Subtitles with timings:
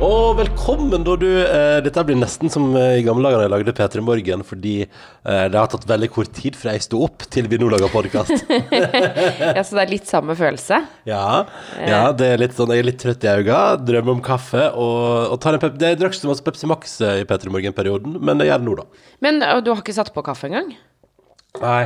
[0.00, 3.52] Og velkommen, da du eh, Dette blir nesten som eh, i gamle dager da jeg
[3.52, 7.26] lagde P3 Morgen, fordi eh, det har tatt veldig kort tid fra jeg sto opp
[7.28, 8.46] til vi nå lager podkast.
[9.50, 10.78] Ja, Så det er litt samme følelse?
[11.08, 11.24] ja,
[11.84, 15.34] ja, det er litt sånn Jeg er litt trøtt i øynene, drømmer om kaffe og,
[15.34, 18.16] og tar en pep Det drakk ikke så masse Pepsi Max eh, i P3 Morgen-perioden,
[18.24, 19.06] men jeg gjør det nå, da.
[19.28, 20.72] Men du har ikke satt på kaffe engang?
[21.60, 21.84] Nei.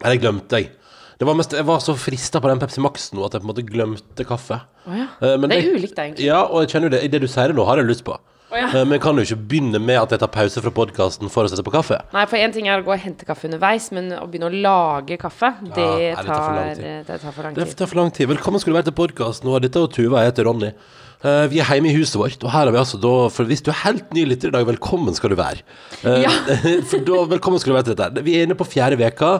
[0.00, 0.72] Eller jeg glemte jeg.
[1.18, 3.48] Det var mest, jeg var så frista på den Pepsi Max nå at jeg på
[3.48, 4.60] en måte glemte kaffe.
[4.86, 5.08] Oh, ja.
[5.18, 6.26] Eh, men Det er ulikt, egentlig.
[6.28, 7.00] Ja, og jeg kjenner jo det.
[7.08, 8.14] I det du sier nå, har jeg lyst på.
[8.54, 8.68] ja.
[8.68, 11.42] Eh, Men jeg kan jo ikke begynne med at jeg tar pause fra podkasten for
[11.42, 11.98] å sette på kaffe.
[12.14, 14.62] Nei, for én ting er å gå og hente kaffe underveis, men å begynne å
[14.62, 16.86] lage kaffe, det, nei, det tar tid.
[17.10, 18.30] det tar for lang Det tar for lang tid.
[18.30, 19.50] Velkommen skal du være til podkasten.
[19.66, 20.70] Dette er Tuva, jeg heter Ronny.
[21.18, 23.58] Uh, vi er hjemme i huset vårt, og her har vi altså da For hvis
[23.66, 25.64] du er helt ny lytter i dag, velkommen skal du være.
[26.04, 26.30] Uh, Ja.
[26.92, 28.22] for da, velkommen skal du være til dette.
[28.22, 29.32] Vi er inne på fjerde veka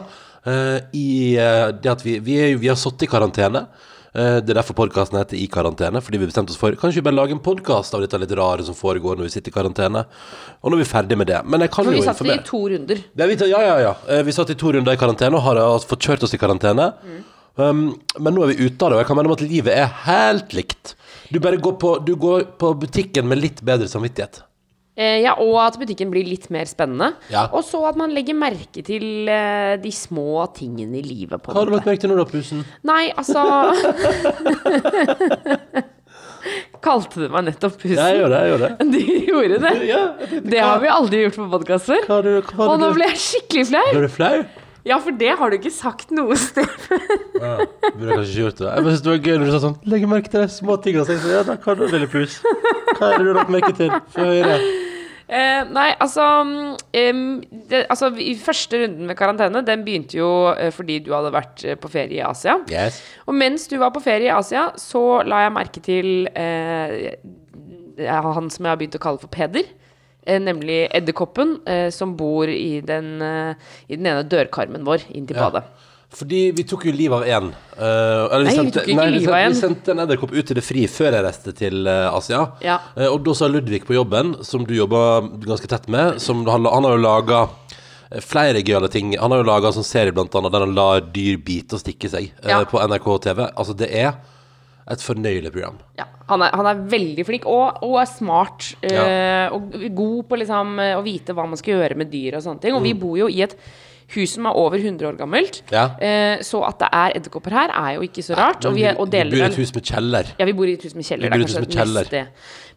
[0.95, 3.65] i eh, det at vi, vi, er, vi har sittet i karantene.
[4.13, 7.05] Eh, det er derfor podkasten heter I karantene, fordi vi bestemte oss for Kanskje vi
[7.05, 10.05] bare lager en podkast av dette litt rare som foregår når vi sitter i karantene.
[10.63, 11.43] Og nå er vi ferdig med det.
[11.45, 13.03] Men jeg kan For jo vi satt i to runder.
[13.13, 13.93] Det ja, ja, ja.
[14.09, 16.41] Eh, Vi satt i to runder i karantene og har altså fått kjørt oss i
[16.41, 16.89] karantene.
[17.59, 19.73] Um, men nå er vi ute av det, og jeg kan mene om at livet
[19.75, 20.93] er helt likt.
[21.29, 24.39] Du bare går på, du går på butikken med litt bedre samvittighet.
[24.99, 27.13] Eh, ja, og at butikken blir litt mer spennende.
[27.31, 27.45] Ja.
[27.55, 31.39] Og så at man legger merke til eh, de små tingene i livet.
[31.39, 32.65] på Hva har du lagt merke til nå, da, Pusen?
[32.83, 33.45] Nei, altså
[36.83, 37.97] Kalte du meg nettopp pusen?
[37.97, 38.39] Ja, jeg gjorde det.
[38.39, 39.73] jeg gjorde det Du gjorde det?
[39.89, 40.01] ja,
[40.51, 42.07] Det har vi aldri gjort på podkast før.
[42.07, 43.85] Hva har du, hva Og nå ble jeg skikkelig flau.
[43.91, 44.35] Ble du flau?
[44.87, 46.67] Ja, for det har du ikke sagt noe sted.
[47.35, 48.69] Ja, burde kanskje ikke gjort det.
[48.71, 51.03] Jeg synes det var gøy når du sa sånn Legg merke til de små tingene.
[51.05, 52.39] Så jeg sa, ja, da kan du, lille pus.
[52.95, 53.91] Hva er det du har lagt merke til?
[54.15, 54.55] Få høre.
[55.29, 57.19] Eh, nei, altså, um,
[57.69, 61.61] det, altså I første runden med karantene Den begynte jo eh, fordi du hadde vært
[61.69, 62.55] eh, på ferie i Asia.
[62.71, 62.97] Yes.
[63.29, 67.11] Og mens du var på ferie i Asia, så la jeg merke til eh,
[67.99, 69.69] han som jeg har begynt å kalle for Peder.
[70.25, 71.59] Eh, nemlig edderkoppen
[71.93, 75.45] som bor i den, i den ene dørkarmen vår inn til Ja.
[75.51, 75.88] badet.
[76.09, 77.49] Fordi vi tok jo livet av én.
[77.77, 79.53] Uh, eller Nei, vi tok ikke vi livet av sendte, en.
[79.53, 82.39] vi sendte en edderkopp ut til det fri før jeg reiste til uh, Asia.
[82.65, 82.79] Ja.
[82.97, 86.65] Uh, og da sa Ludvig på jobben, som du jobber ganske tett med som Han,
[86.65, 87.43] han har jo laga
[88.25, 89.11] flere gøyale ting.
[89.21, 92.09] Han har jo laga sånn serie blant annet der han lar dyr bite og stikke
[92.09, 92.63] seg eh, Ja.
[92.65, 93.43] på NRK TV.
[93.53, 94.15] Altså, det er
[94.89, 95.75] et fornøyelig program.
[95.99, 98.71] Ja, han er, han er veldig flink og, og er smart.
[98.81, 99.51] eh, Ja.
[99.53, 102.65] Og god på liksom, eh, å vite hva man skal gjøre med dyr og sånne
[102.65, 102.73] ting.
[102.73, 102.87] Og Mm.
[102.89, 103.53] vi bor jo i et
[104.15, 105.61] hus som er over 100 år gammelt.
[105.73, 105.85] Ja.
[106.01, 108.63] Eh, så at det er edderkopper her, er jo ikke så rart.
[108.65, 110.31] Ja, vi, og vi vi bor i et hus med kjeller.
[110.39, 111.29] Ja, vi bor i et hus med kjeller.
[111.29, 112.29] Vi bor i det et er hus med kjeller.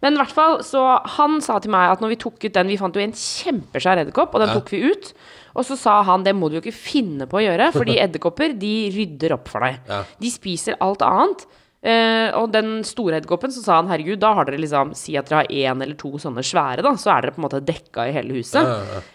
[0.03, 0.83] Men i hvert fall, så
[1.17, 4.03] han sa til meg at når vi tok ut den Vi fant jo en kjempeskjær
[4.03, 4.55] edderkopp, og den Ja.
[4.59, 5.13] tok vi ut.
[5.55, 8.59] Og så sa han det må du jo ikke finne på å gjøre, fordi edderkopper
[8.59, 9.79] de rydder opp for deg.
[9.89, 10.03] Ja.
[10.21, 11.47] De spiser alt annet.
[11.83, 15.27] Eh, og den store edderkoppen, så sa han herregud, da har dere liksom Si at
[15.27, 16.95] dere har én eller to sånne svære, da.
[16.95, 18.69] Så er dere på en måte dekka i hele huset.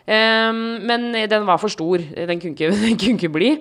[0.03, 0.51] Eh,
[0.83, 2.03] men den var for stor.
[2.03, 3.53] Den kunne ikke, den kunne ikke bli.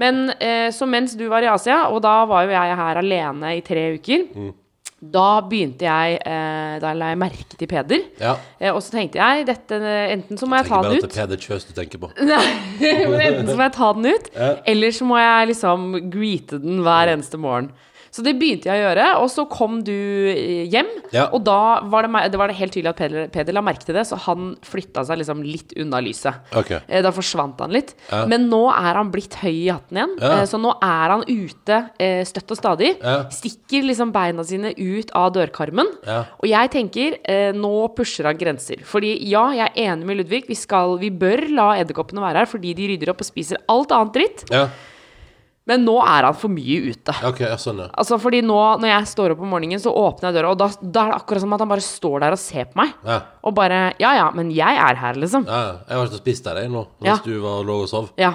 [0.00, 3.56] Men eh, så mens du var i Asia, og da var jo jeg her alene
[3.58, 4.52] i tre uker Mm.
[5.04, 8.04] Da begynte jeg eh, Da la jeg merke til Peder.
[8.20, 8.36] Ja.
[8.58, 9.78] Eh, og så tenkte jeg dette,
[10.14, 12.10] enten så må jeg ta den ut er Peder Kjøs du tenker på.
[12.30, 12.44] Nei,
[12.80, 14.30] men enten så må jeg ta den ut,
[14.72, 17.72] eller så må jeg liksom greete den hver eneste morgen.
[18.14, 19.90] Så det begynte jeg å gjøre, og så kom du
[20.30, 20.86] eh, hjem.
[21.10, 21.24] Ja.
[21.34, 23.96] Og da var det, det var det helt tydelig at Peder, Peder la merke til
[23.98, 26.38] det, så han flytta seg liksom litt unna lyset.
[26.54, 26.70] Ok.
[26.86, 27.90] Eh, Da forsvant han litt.
[28.12, 28.20] Ja.
[28.30, 30.14] Men nå er han blitt høy i hatten igjen.
[30.22, 30.30] Ja.
[30.38, 31.80] Eh, Så nå er han ute
[32.30, 32.92] støtt og stadig.
[33.02, 33.16] Ja.
[33.34, 35.90] Stikker liksom beina sine ut av dørkarmen.
[36.06, 36.20] Ja.
[36.38, 37.18] Og jeg tenker,
[37.58, 38.84] nå pusher han grenser.
[38.86, 40.44] Fordi ja, jeg er enig med Ludvig.
[40.46, 43.90] Vi, skal, vi bør la edderkoppene være her, fordi de rydder opp og spiser alt
[43.96, 44.46] annet dritt.
[45.66, 47.14] Men nå er han for mye ute.
[47.24, 47.88] Okay, jeg skjønner.
[47.96, 50.66] Altså fordi nå, når jeg står opp om morgenen, så åpner jeg døra, og da,
[50.82, 52.92] da er det akkurat som at han bare står der og ser på meg.
[53.08, 53.20] Ja.
[53.48, 55.46] Og bare Ja ja, men jeg er her, liksom.
[55.48, 55.60] ja.
[55.70, 55.72] ja.
[55.88, 57.16] Jeg har ikke og spist der, jeg, nå, mens Ja.
[57.24, 58.10] du var lå og sov.
[58.20, 58.34] Ja.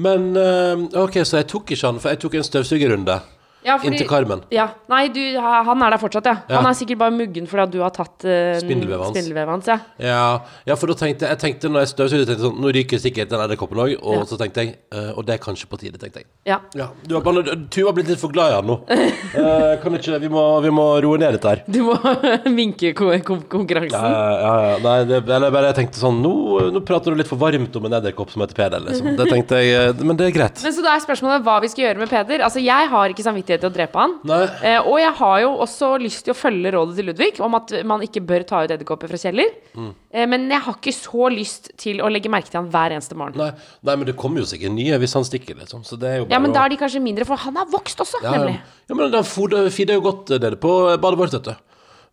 [0.00, 3.18] Men eh, ok, så jeg tok ikke han, for jeg tok en støvsugerrunde
[3.64, 4.40] Ja, fordi- inntil karmen.
[4.50, 6.34] Ja, Nei, du, han er der fortsatt, ja.
[6.48, 6.56] Ja.
[6.60, 9.14] Han er sikkert bare muggen fordi du har tatt uh, Spindelvevet hans.
[9.16, 9.66] spindelvevet hans.
[9.70, 9.78] Ja.
[10.02, 13.30] Ja, ja, for da tenkte jeg tenkte når jeg støvsugde, tenkte sånn Nå ryker sikkert
[13.30, 14.24] den edderkoppen òg, og Ja.
[14.28, 16.26] så tenkte jeg uh, Og det er kanskje på tide, tenkte jeg.
[16.46, 16.58] ja.
[16.74, 18.76] Ja, du har, du har blitt litt for glad i han nå.
[18.82, 21.62] uh, kan ikke vi må, vi må roe ned dette her.
[21.70, 21.94] Du må
[22.60, 23.92] vinke konkurransen.
[23.92, 24.78] ja, ja.
[24.82, 26.32] Nei, det, eller bare jeg tenkte sånn nå,
[26.74, 29.12] nå prater du litt for varmt om en edderkopp som heter Peder, liksom.
[29.18, 30.62] Det tenkte jeg eh, Men det er greit.
[30.64, 32.42] Men så da er spørsmålet hva vi skal gjøre med Peder.
[32.46, 34.14] Altså, jeg har ikke samvittighet samvittighet til å drepe han.
[34.62, 37.72] Eh, og jeg har jo også lyst til å følge rådet til Ludvig om at
[37.84, 39.50] man ikke bør ta ut edderkopper fra kjeller.
[39.76, 39.90] Mm.
[40.12, 43.14] Eh, men jeg har ikke så lyst til å legge merke til han hver eneste
[43.18, 43.36] morgen.
[43.38, 43.50] Nei,
[43.82, 45.84] nei, men det kommer jo sikkert nye hvis han stikker, liksom.
[45.84, 47.56] Så det er jo bare Ja, men å- da er de kanskje mindre, for han
[47.56, 48.60] har vokst også, ja, nemlig.
[48.88, 51.54] Ja, men den feeder jo godt dere nede på badet vårt, vet du.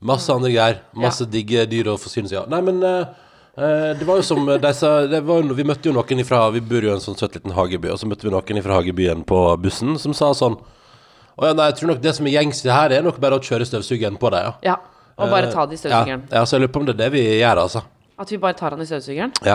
[0.01, 0.79] Masse andre greier.
[0.95, 2.49] Masse digge dyr å forsyne seg av.
[2.49, 3.05] Nei, men eh,
[3.57, 6.49] eh, det var jo som de sa det var, jo- Vi møtte jo noen ifra
[6.53, 8.79] Vi bor jo i en sånn søt liten hageby, og så møtte vi noen fra
[8.81, 10.57] hagebyen på bussen som sa sånn
[11.39, 13.43] Å ja, nei, jeg tror nok det som er gjengs her, er nok bare å
[13.43, 14.53] kjøre støvsugeren på deg, ja.
[14.73, 14.75] Ja,
[15.19, 16.25] og bare ta det i Ja, støvsugeren.
[16.31, 17.83] ja, så jeg lurer på om det er det vi gjør, altså.
[18.19, 19.31] At vi bare tar han i støvsugeren.
[19.47, 19.53] Ja.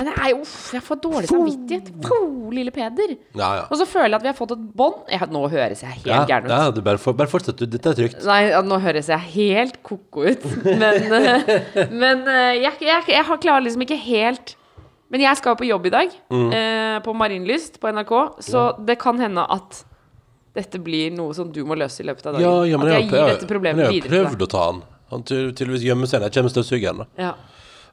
[0.00, 1.90] Men nei, uff, jeg får dårlig samvittighet.
[2.00, 3.10] Puh, lille Peder.
[3.36, 3.64] Ja, ja.
[3.68, 5.02] Og så føler jeg at vi har fått et bånd.
[5.12, 6.54] Ja, nå høres jeg helt Ja, gæren ut.
[6.54, 7.66] ja, du bare, for, bare fortsett, du.
[7.68, 8.24] Dette er trygt.
[8.24, 10.46] Nei, nå høres jeg helt ko-ko ut.
[10.64, 14.54] Men, eh, men eh, jeg, jeg, jeg har klarer liksom ikke helt
[15.12, 16.48] Men jeg skal jo på jobb i dag, Mm.
[16.56, 18.14] eh, på Marienlyst på NRK,
[18.48, 19.84] så det kan hende at
[20.56, 22.46] dette blir noe som du må løse i løpet av dagen.
[22.46, 24.38] Ja, ja, men at jeg jeg, gir har- dette jeg, problemet har videre til prøvd
[24.40, 24.46] deg.
[24.48, 24.82] å ta han.
[25.12, 27.04] Han tydeligvis gjemmer seg jeg kommer støvsugeren.
[27.04, 27.06] da.
[27.22, 27.34] Ja.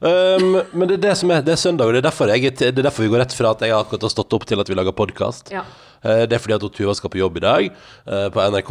[0.04, 2.50] Um, men det er det som er Det er søndag, og det er derfor, jeg,
[2.58, 4.68] det er derfor vi går rett fra at jeg akkurat har stått opp til at
[4.68, 5.52] vi lager podkast.
[5.54, 5.62] Ja.
[6.02, 7.70] det er fordi at Tuva skal på jobb i dag
[8.10, 8.70] uh, på NRK.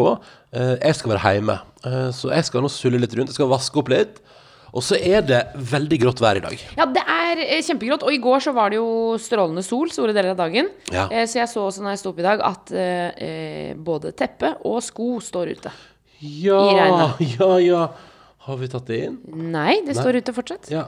[0.54, 1.56] Uh, jeg skal være hjemme,
[2.14, 3.32] så jeg skal nå sulle litt rundt.
[3.32, 4.20] Jeg skal vaske opp litt.
[4.74, 5.40] Og så er det
[5.70, 6.62] veldig grått vær i dag.
[6.80, 8.06] Ja, det er eh, kjempegrått.
[8.08, 10.72] Og i går så var det jo strålende sol store deler av dagen.
[10.90, 11.06] Ja.
[11.14, 14.56] Eh, så jeg så også når jeg sto opp i dag, at eh, både teppe
[14.66, 15.76] og sko står ute.
[16.24, 17.24] Ja, I regnet.
[17.38, 17.86] ja, ja.
[18.44, 19.22] Har vi tatt det inn?
[19.54, 20.68] Nei, det står ute fortsatt.
[20.74, 20.88] Ja.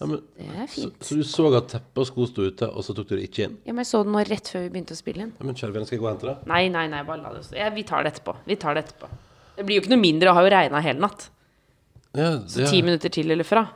[0.00, 1.04] ja men, Det er så, fint.
[1.04, 3.44] så du så at teppe og sko sto ute, og så tok du det ikke
[3.44, 3.60] inn?
[3.68, 5.36] Ja, men jeg så det nå rett før vi begynte å spille inn.
[5.36, 6.36] Ja, men kjære venn, skal jeg gå og hente det?
[6.50, 7.58] Nei, nei, nei, bare la det stå.
[7.60, 8.34] Ja, vi tar det etterpå.
[8.48, 9.10] Vi tar det etterpå.
[9.58, 11.28] Det blir jo ikke noe mindre, det har jo regna hele natt.
[12.16, 13.66] Ja, Så ti minutter til eller fra.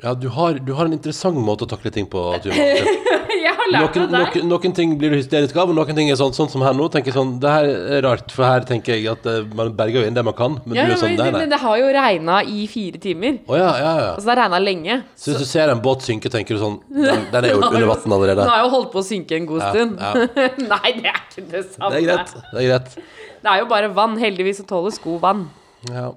[0.00, 2.20] Ja, du har, du har en interessant måte å takle ting på.
[3.40, 6.16] Jeg har lært Noen, noen, noen ting blir du hysterisk av, og noen ting er
[6.18, 6.88] sånn, sånn som her nå.
[6.92, 10.08] tenker sånn, Det her er rart, for her tenker jeg at eh, man berger jo
[10.08, 10.58] inn det man kan.
[10.64, 13.38] Men Ja, du er sånn, men, der, men det har jo regna i fire timer.
[13.46, 14.08] Oh, ja, ja, ja.
[14.14, 14.98] Altså, det har regna lenge.
[15.20, 17.88] Så hvis du ser en båt synke, tenker du sånn Den, den er jo under
[17.92, 18.50] vann Den allerede.
[18.50, 20.04] har jo holdt på å synke en god stund.
[20.74, 21.94] nei, det er ikke det samme.
[21.94, 22.36] Det er greit.
[22.50, 23.00] Det er greit.
[23.40, 24.18] Det er jo bare vann.
[24.20, 25.46] Heldigvis så tåler sko vann.
[25.88, 26.10] Ja.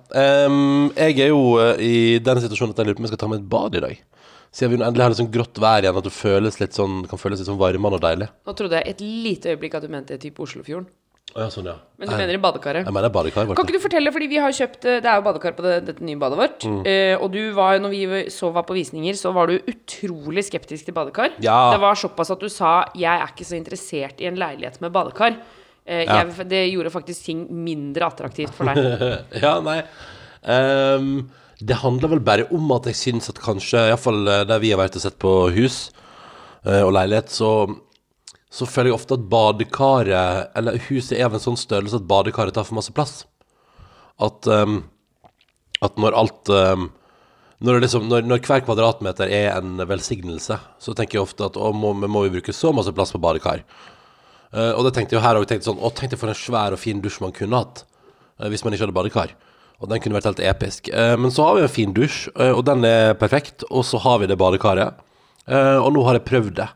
[0.50, 1.94] Um, jeg er jo eh, i
[2.24, 4.02] den situasjonen at jeg lurer på om jeg skal ta meg et bad i dag.
[4.54, 7.00] Siden vi nå endelig har litt sånn grått vær igjen, at det føles litt sånn,
[7.10, 8.28] kan føles litt sånn varmende og deilig.
[8.46, 10.92] Nå trodde jeg et lite øyeblikk at du mente type Oslofjorden.
[11.34, 11.74] Ja, sånn, ja.
[11.98, 12.86] Men du mener i badekaret.
[12.86, 13.48] Jeg mener badekar.
[13.48, 15.66] Kan Kan ikke du fortelle, fordi vi har kjøpt eh, Det er jo badekar på
[15.66, 16.66] det, dette nye badet vårt.
[16.70, 16.84] Mm.
[16.92, 20.86] Eh, og du var, når vi så var på visninger, så var du utrolig skeptisk
[20.86, 21.34] til badekar.
[21.42, 21.72] Ja.
[21.74, 24.94] Det var såpass at du sa 'jeg er ikke så interessert i en leilighet med
[24.94, 25.40] badekar'.
[25.86, 26.24] Eh, Ja.
[26.24, 29.18] jeg, det gjorde faktisk ting mindre attraktivt for deg.
[29.44, 29.82] Ja, nei.
[30.44, 31.30] Um,
[31.64, 34.98] det handler vel bare om at jeg syns at kanskje, iallfall der vi har vært
[35.00, 35.92] og sett på hus
[36.68, 37.68] uh, og leilighet, så,
[38.52, 42.56] så føler jeg ofte at badekaret Eller huset er av en sånn størrelse at badekaret
[42.56, 43.24] tar for masse plass.
[44.24, 44.84] At, um,
[45.84, 46.92] at når alt um,
[47.64, 51.72] når, liksom, når, når hver kvadratmeter er en velsignelse, så tenker jeg ofte at å,
[51.72, 53.64] må, må vi bruke så masse plass på badekar?
[54.54, 55.50] Eh, og det tenkte jeg her òg.
[55.66, 57.86] Sånn, å, tenk deg for en svær og fin dusj man kunne hatt.
[58.42, 59.34] uh, hvis man ikke hadde badekar.
[59.82, 60.90] Og den kunne vært helt episk.
[60.94, 63.66] Uh, men så har vi en fin dusj, og den er perfekt.
[63.70, 65.02] Og så har vi det badekaret.
[65.44, 66.70] Og nå har jeg prøvd det.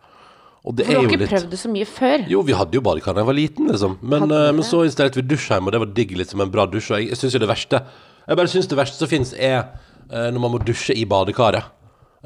[0.68, 2.25] Og det Du er har ikke prøvd det så mye før.
[2.27, 3.94] Jo, vi hadde jo badekar da jeg var liten, liksom.
[4.01, 6.89] Men, men så installerte vi dusj hjemme, og det var digg som en bra dusj.
[6.91, 9.69] Og jeg, jeg syns jo det verste Jeg bare syns det verste som fins, er
[10.12, 11.71] når man må dusje i badekaret.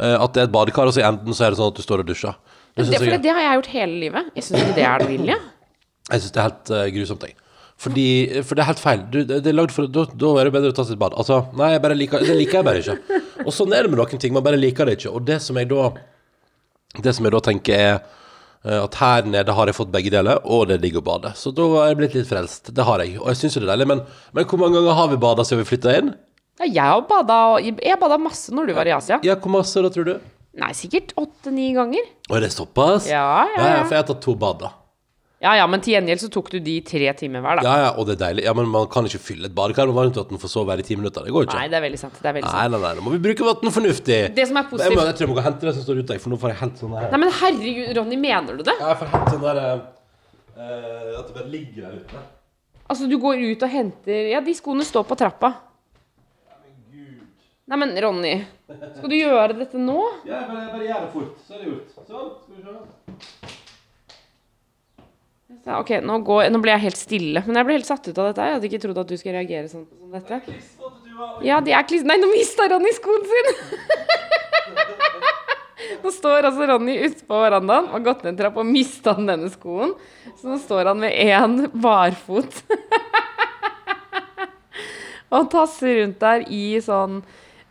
[0.01, 1.85] At det er et badekar, og så i enden så er det sånn at du
[1.85, 2.50] står og dusjer.
[2.75, 4.33] Det Det, jeg, det, har jeg gjort hele livet.
[4.35, 5.37] Jeg syns ikke det er noe ille.
[6.11, 7.35] jeg synes det er helt uh, grusomt, jeg.
[7.81, 8.07] Fordi,
[8.45, 9.03] for det er helt feil.
[9.09, 11.15] Du, det, det er for, da, da er det bedre å ta sitt bad.
[11.17, 13.21] Altså, nei, liker, det liker jeg bare ikke.
[13.41, 14.35] Og sånn er det med noen ting.
[14.35, 15.13] Man bare liker det ikke.
[15.17, 15.91] Og det som jeg da
[17.01, 20.41] Det som jeg da tenker er eh, at her nede har jeg fått begge deler,
[20.43, 21.31] og det er digg å bade.
[21.39, 22.69] Så da har jeg blitt litt frelst.
[22.75, 23.15] Det har jeg.
[23.17, 23.87] Og jeg syns jo det er deilig.
[23.95, 24.03] Men,
[24.35, 26.13] men hvor mange ganger har vi bada siden vi flytta inn?
[26.61, 29.17] Ja, jeg har bada Jeg bada masse når du var i Asia.
[29.25, 30.13] Ja, hvor masse da, tror du?
[30.59, 32.07] Nei, sikkert åtte-ni ganger.
[32.27, 33.07] Å, er det såpass?
[33.07, 33.23] Ja,
[33.55, 33.81] ja, ja.
[33.85, 34.71] For jeg har tatt to bad, da.
[35.41, 37.63] Ja ja, men til gjengjeld så tok du de tre timer hver, da.
[37.65, 38.43] Ja, ja, og det er deilig.
[38.45, 40.85] Ja, Men man kan ikke fylle et badekar med varmtvann for så å være i
[40.85, 41.25] ti minutter.
[41.25, 41.55] Det går ikke.
[41.57, 42.19] Nei, det er veldig sant.
[42.19, 42.59] Det er veldig sant.
[42.59, 44.19] Nei, nei, nei, nå må vi bruke vann fornuftig.
[44.37, 45.87] Det som er Jeg, må, positivt jeg tror jeg må gå og hente det som
[45.87, 47.07] står ute, for nå får jeg helt sånn her.
[47.15, 48.77] Nei, men herregud, Ronny, mener du det?
[48.77, 49.73] Ja, jeg får helt sånn der eh,
[50.61, 52.23] eh, At det bare ligger der ute.
[52.91, 55.55] Altså, du går ut og henter Ja, de skoene står på trappa.
[57.71, 58.33] Nei, men Ronny,
[58.67, 59.95] skal du gjøre dette nå?
[60.27, 61.87] Ja, bare, bare gjør det fort, så er det gjort.
[62.03, 62.71] Sånn, skal vi se.
[65.61, 67.39] Ja, ok, nå, går, nå ble jeg helt stille.
[67.45, 68.43] Men jeg ble helt satt ut av dette.
[68.43, 70.35] Jeg hadde ikke trodd at du skulle reagere sånn som dette.
[71.47, 72.03] Ja, de er kliss...
[72.07, 73.47] Nei, nå mista Ronny skoen sin!
[76.01, 79.13] Nå står altså Ronny ute på verandaen og har gått ned en trapp og mista
[79.15, 79.93] den denne skoen.
[80.39, 82.53] Så nå står han med én barfot
[85.35, 87.21] Og tasser rundt der i sånn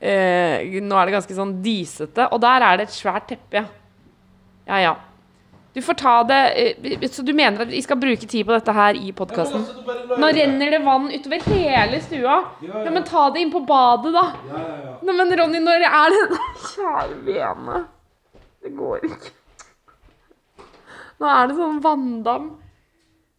[0.00, 2.26] eh, Nå er det ganske sånn disete.
[2.32, 3.68] Og der er det et svært teppe, ja.
[4.70, 4.96] Ja, ja.
[5.72, 8.74] Du får ta det eh, Så du mener at vi skal bruke tid på dette
[8.74, 9.62] her i podkasten?
[10.18, 12.40] Nå renner det vann utover hele stua.
[12.66, 14.24] Ja, men ta det inn på badet, da.
[14.50, 16.24] Ja, ja, Nei, men Ronny, når er det
[16.64, 17.84] Kjære vene.
[18.60, 19.36] Det går ikke.
[21.20, 22.50] Nå er det sånn vanndam.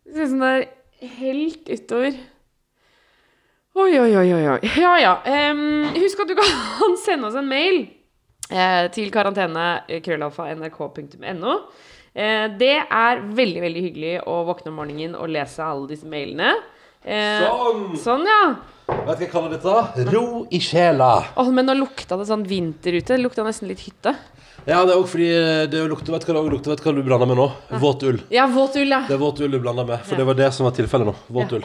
[0.05, 2.17] Det ser ut som det er helt utover.
[3.71, 4.59] Oi, oi, oi, oi.
[4.81, 5.11] Ja, ja.
[5.51, 7.85] Um, husk at du kan sende oss en mail
[8.51, 11.53] eh, til karantene.krøllalfa.nrk.no.
[12.11, 16.51] Eh, det er veldig, veldig hyggelig å våkne om morgenen og lese alle disse mailene.
[17.01, 17.95] Eh, Sånn!
[18.01, 18.41] Sånn, ja.
[18.91, 20.03] Vet du hva jeg kaller dette?
[20.11, 21.13] Ro i sjela.
[21.39, 23.13] Åh, men nå lukta det sånn vinter ute.
[23.15, 24.11] Det lukta nesten litt hytte.
[24.67, 25.29] Ja, det er òg fordi
[25.71, 26.69] det lukter Vet du hva lukter?
[26.75, 27.47] Vet du hva du blander med nå?
[27.81, 28.19] Våt ull.
[28.35, 28.99] Ja, våt ull, ja.
[29.07, 31.15] Det er våt ull du blander med, for det var det som var tilfellet nå.
[31.39, 31.63] Våt ull.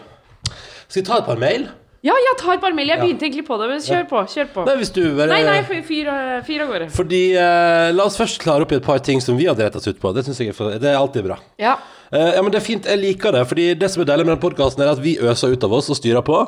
[0.87, 1.67] Skal vi ta et par mail?
[2.05, 2.89] Ja, jeg tar mail.
[2.93, 4.21] Jeg begynte egentlig på det, men kjør på.
[4.31, 4.65] Kjør på.
[4.69, 6.89] Nei, hvis du bare Nei, nei, fyr- fyr eh, av gårde.
[6.95, 9.81] Fordi eh, La oss først klare opp i et par ting som vi har rettet
[9.81, 10.13] oss ut på.
[10.15, 11.39] Det synes jeg er, for, det er alltid bra.
[11.59, 11.77] Ja.
[12.13, 12.87] Eh, ja, men det er fint.
[12.87, 13.47] Jeg liker det.
[13.51, 15.91] Fordi det som er deilig med den podkasten, er at vi øser ut av oss
[15.91, 16.43] og styrer på.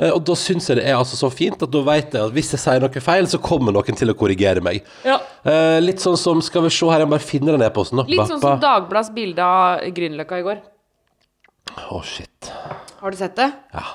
[0.00, 2.34] Eh, og da syns jeg det er altså så fint at da vet jeg at
[2.36, 4.82] hvis jeg sier noe feil, så kommer noen til å korrigere meg.
[5.06, 5.20] ja.
[5.40, 7.96] Eh, litt sånn som Skal vi se her, jeg må bare finne den e-posten.
[8.02, 8.04] da.
[8.10, 10.60] Litt sånn som Dagbladets bilde av Grünerløkka i går.
[11.88, 12.50] Å, shit.
[13.00, 13.52] Har du sett det?
[13.72, 13.86] Ja.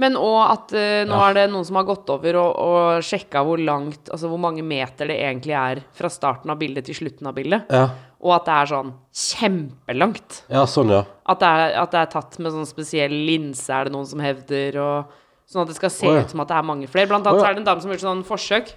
[0.00, 3.42] Men òg at uh, nå er det noen som har gått over og, og sjekka
[3.44, 7.28] hvor langt, altså hvor mange meter det egentlig er fra starten av bildet til slutten
[7.28, 7.68] av bildet.
[7.68, 7.88] Ja,
[8.24, 10.42] Og at det er sånn kjempelangt.
[10.52, 11.02] ja sånn, ja.
[11.28, 14.22] At det, er, at det er tatt med sånn spesiell linse, er det noen som
[14.24, 15.16] hevder, og
[15.50, 16.22] sånn at det skal se oh, ja.
[16.24, 17.10] ut som at det er mange flere.
[17.10, 17.44] Blant annet oh, ja.
[17.44, 18.72] så er det en dame som har gjort sånn forsøk.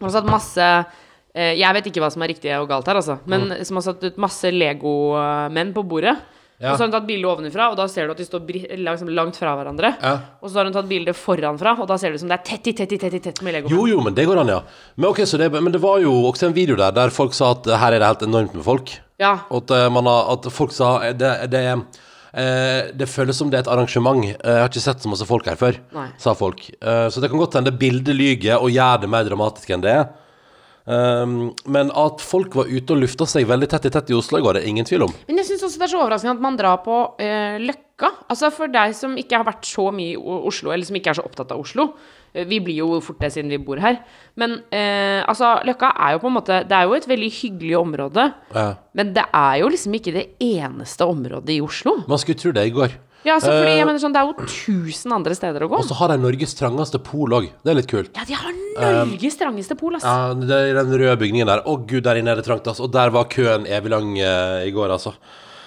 [0.00, 2.98] Hun har satt masse eh, Jeg vet ikke hva som er riktig og galt her,
[3.00, 3.16] altså.
[3.30, 3.64] Men Mm.
[3.68, 6.16] som har satt ut masse Lego-menn på bordet.
[6.60, 6.74] Ja.
[6.74, 8.42] Og så har hun tatt bilde ovenfra, og da ser du at de står
[8.84, 9.94] liksom langt fra hverandre.
[10.02, 10.10] Ja.
[10.44, 12.44] Og så har hun tatt bilde foranfra, og da ser det ut som det er
[12.50, 13.70] tett i tett i tett tett med Lego.
[13.72, 14.58] Jo, jo, men det går an, ja.
[14.96, 17.54] Men, okay, så det, men det var jo også en video der der folk sa
[17.56, 18.92] at eh, her er det helt enormt med folk.
[19.18, 19.38] Ja.
[19.48, 21.64] Og at, eh, man har, at folk sa eh, det, det,
[22.34, 24.20] eh, det føles som det er et arrangement.
[24.28, 26.08] Jeg har ikke sett så masse folk her før, Nei.
[26.20, 26.60] sa folk.
[26.80, 29.96] Eh, Så det kan godt hende bildet lyger og gjør det mer dramatisk enn det
[29.96, 30.10] er.
[30.90, 34.40] Um, men at folk var ute og lufta seg veldig tett i tett i Oslo
[34.50, 35.12] er det ingen tvil om.
[35.28, 38.10] Men jeg syns også det er så overraskende at man drar på uh, Løkka.
[38.32, 41.20] Altså For deg som ikke har vært så mye i Oslo, eller som ikke er
[41.20, 41.92] så opptatt av Oslo.
[42.32, 44.00] eh, Vi blir jo fort det siden vi bor her.
[44.40, 47.76] Men uh, altså, Løkka er jo på en måte Det er jo et veldig hyggelig
[47.78, 48.26] område.
[48.56, 48.66] Ja.
[48.98, 52.00] Men det er jo liksom ikke det eneste området i Oslo.
[52.10, 52.98] Man skulle tro det i går.
[53.24, 55.78] Ja, altså, fordi Eh, jeg mener sånn, Det er jo tusen andre steder å gå.
[55.78, 57.50] Og så har de Norges trangeste pol òg.
[57.62, 58.10] Det er litt kult.
[58.16, 58.52] Ja, de har
[59.06, 60.04] Norges trangeste pol, ass.
[60.04, 61.62] Ja, det er den røde bygningen der.
[61.66, 62.88] Å gud, der inne er det trangt, altså.
[62.88, 65.14] Og der var køen evig lang uh, i går, altså.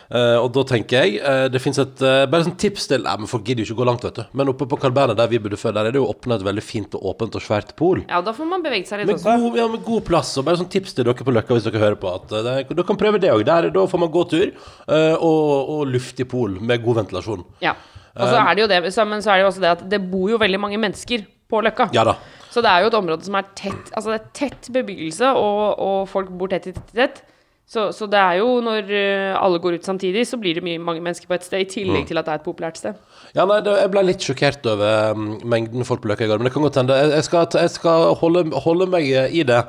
[0.09, 3.13] Eh, og da tenker jeg uh, Det fins et uh, Bare sånn tips til Nei,
[3.21, 4.35] men folk gidder jo ikke å gå langt, vet du.
[4.37, 6.45] Men oppe på Carl Berner, der vi bodde før, der er det jo åpna et
[6.45, 8.03] veldig fint og åpent og svært pol.
[8.09, 9.37] Ja, da får man beveget seg litt Med også.
[9.45, 10.35] god, ja, med god plass.
[10.39, 12.13] Og bare sånn tips til dere på Løkka hvis dere hører på.
[12.13, 13.45] At uh, Dere kan prøve det òg.
[13.47, 14.53] Da får man gåtur tur
[14.87, 17.43] og, og luftig pol med god ventilasjon.
[17.63, 17.75] Ja.
[18.13, 19.83] Og så er det jo det, så, men så er det jo også det at
[19.89, 21.89] det bor jo veldig mange mennesker på Løkka.
[21.95, 22.17] Ja da.
[22.53, 25.61] Så det er jo et område som er tett Altså det er tett bebyggelse, og,
[25.81, 27.23] og folk bor tett i tett tett.
[27.73, 30.81] Så, så det er jo når eh, alle går ut samtidig, så blir det mye,
[30.81, 32.99] mange mennesker på et sted, i tillegg til at det er et populært sted.
[33.33, 36.41] Ja, nei, det, Jeg ble litt sjokkert over mm, mengden folk på Løkka i går.
[36.41, 36.99] Men det kan godt hende.
[37.01, 39.63] Jeg, jeg skal, jeg skal holde, holde meg i det.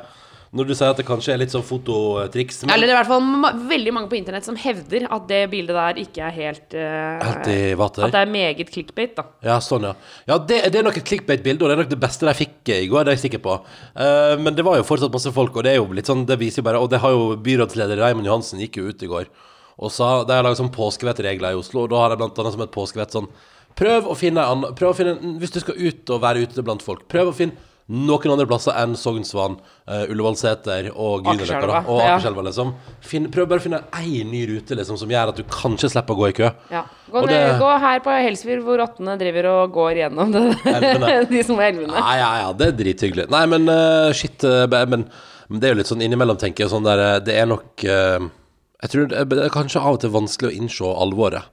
[0.55, 2.61] Når du sier at det kanskje er litt sånn fototriks.
[2.65, 5.25] Men Eller det er i hvert fall ma veldig mange på internett som hevder at
[5.31, 8.07] det bildet der ikke er helt uh, Helt i vater.
[8.07, 9.27] At det er meget clickbait, da.
[9.45, 9.95] Ja, sånn, ja.
[10.31, 12.71] Ja, det, det er nok et clickbait-bilde, og det er nok det beste de fikk
[12.77, 13.57] i går, det er jeg sikker på.
[13.99, 16.39] Uh, men det var jo fortsatt masse folk, og det er jo litt sånn, det
[16.39, 19.35] viser jo bare Og det har jo byrådsleder Raymond Johansen gikk jo ut i går
[19.75, 22.55] og sa De har laget sånn påskevettregler i Oslo, og da har de blant annet
[22.55, 23.31] som et påskevett sånn
[23.75, 27.33] Prøv å finne en annen Hvis du skal ut og være ute blant folk, prøv
[27.33, 29.59] å finne noen andre plasser enn Sognsvann,
[29.91, 31.59] uh, Ullevålseter og Grünerløkka.
[31.59, 32.45] Akerselva, Og ja.
[32.47, 32.71] Liksom.
[33.05, 36.17] Finn, prøv bare å finne ei ny rute liksom, som gjør at du kanskje slipper
[36.17, 36.51] å gå i kø.
[36.73, 36.85] Ja.
[37.11, 40.45] Gå, ned, det- gå her på Helsfyr, hvor rottene driver og går gjennom det,
[41.35, 41.93] de små elvene.
[41.99, 43.29] Ja, ja, ja, det er drithyggelig.
[43.35, 45.05] Nei, men uh, shit Uh, men,
[45.49, 48.91] men det er jo litt sånn innimellom, tenker jeg, sånn der Det er nok Jeg
[48.93, 51.47] tror det er, kanskje av og til vanskelig å innse alvoret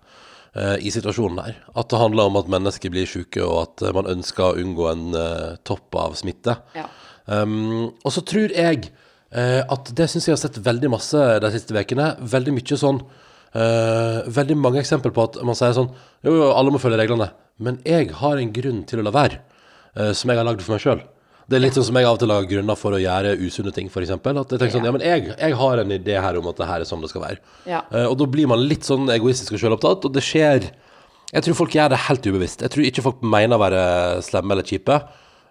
[0.53, 1.59] i situasjonen der.
[1.79, 4.89] At det handler om at mennesker blir syke, og at eh, man ønsker å unngå
[4.91, 6.57] en eh, topp av smitte.
[6.75, 6.89] Ja.
[7.31, 8.89] Um, og så tror jeg
[9.31, 12.09] eh, at det syns jeg har sett veldig masse de siste ukene.
[12.33, 15.91] Veldig mye sånn uh, Veldig mange eksempler på at man sier sånn
[16.25, 17.29] Jo, jo, alle må følge reglene.
[17.61, 19.39] Men jeg har en grunn til å la være,
[19.95, 21.05] uh, som jeg har lagd for meg sjøl.
[21.49, 23.73] Det er litt sånn som jeg av og til har grunner for å gjøre usunne
[23.75, 24.13] ting, f.eks.
[24.13, 26.69] At jeg tenker sånn Ja, men jeg, jeg har en idé her om at det
[26.69, 27.41] her er sånn det skal være.
[27.69, 27.81] Ja.
[27.91, 30.69] Uh, og da blir man litt sånn egoistisk og sjølopptatt, og det skjer
[31.31, 32.63] Jeg tror folk gjør det helt ubevisst.
[32.65, 33.83] Jeg tror ikke folk mener å være
[34.27, 34.97] slemme eller kjipe.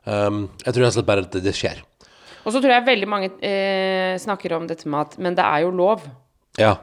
[0.05, 1.81] Um, jeg tror rett og slett bare at det, det skjer.
[2.45, 5.65] Og så tror jeg veldig mange eh, snakker om dette med at Men det er
[5.67, 6.07] jo lov.
[6.59, 6.77] Ja.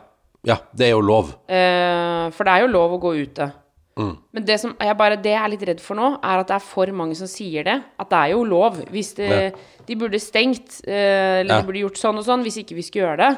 [0.46, 1.34] ja, det er jo lov.
[1.50, 3.50] Eh, for det er jo lov å gå ute.
[3.98, 4.14] Mm.
[4.38, 6.56] Men det som jeg bare Det jeg er litt redd for nå, er at det
[6.60, 7.78] er for mange som sier det.
[8.00, 8.78] At det er jo lov.
[8.94, 9.56] Hvis det,
[9.88, 11.62] de burde stengt, eh, eller Ja.
[11.62, 13.38] de burde gjort sånn og sånn, hvis ikke vi skulle gjøre det.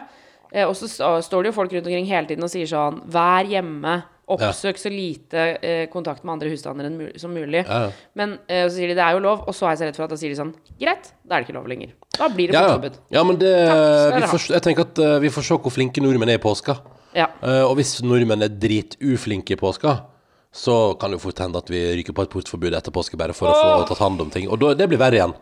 [0.52, 0.88] Eh, og så
[1.22, 4.04] står det jo folk rundt omkring hele tiden og sier sånn Vær hjemme.
[4.30, 7.64] Oppsøk så lite eh, kontakt med andre husstander mul som mulig.
[7.66, 7.92] Ja, ja.
[8.16, 9.96] Men eh, så sier de det er jo lov, og så er jeg så redd
[9.96, 11.94] for at da sier de sånn Greit, da er det ikke lov lenger.
[12.18, 12.68] Da blir det Ja, ja.
[12.76, 13.00] fotforbud.
[13.10, 16.30] ja men det, Takk vi får, Jeg tenker at vi får se hvor flinke nordmenn
[16.30, 16.78] er i påska.
[17.16, 17.26] Ja.
[17.42, 19.96] Eh, og hvis nordmenn er drituflinke i påska,
[20.56, 23.36] så kan det jo fort hende at vi ryker på et portforbud etter påske bare
[23.38, 24.48] for å få tatt hand om ting.
[24.50, 25.36] Og da, det blir verre igjen.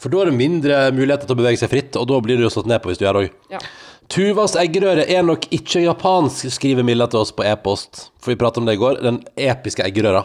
[0.00, 2.46] For da er det mindre muligheter til å bevege seg fritt, og da blir det
[2.48, 3.36] jo slått ned på hvis du gjør det òg.
[3.54, 3.60] Ja.
[4.08, 8.06] Tuvas eggerøre er nok ikke japansk, skriver Milla til oss på e-post.
[8.18, 9.02] For vi pratet om det i går.
[9.04, 10.24] Den episke eggerøra.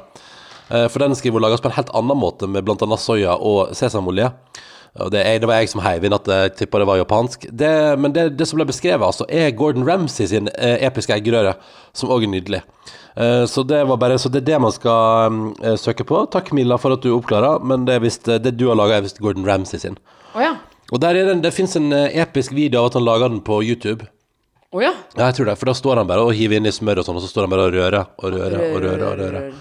[0.69, 2.97] Eh, For den skriver hun lages på en helt annen måte, med bl.a.
[2.97, 4.31] soya og sesamolje.
[5.01, 7.47] Og det, det var jeg som heiv inn at jeg tippa det var japansk.
[7.49, 11.55] Det, men det, det som ble beskrevet, altså, er Gordon Ramsay sin eh, episke eggerøre,
[11.97, 12.59] som òg er nydelig.
[13.17, 16.21] Eh, Så det var bare Så det er det man skal eh, søke på.
[16.29, 19.07] Takk, Milla, for at du oppklarer, men det, er visst, det du har laga, er
[19.07, 19.97] visst Gordon Ramsay sin.
[20.35, 20.53] Oh, ja.
[20.93, 23.41] Og der er det, det fins en eh, episk video av at han lager den
[23.41, 24.05] på YouTube.
[24.73, 24.93] Oh, ja.
[25.17, 27.09] Ja, jeg tror det, for da står han bare og hiver inn i smør og
[27.09, 29.07] sånn, og så står han bare og rører og rører og rører.
[29.09, 29.53] og rører.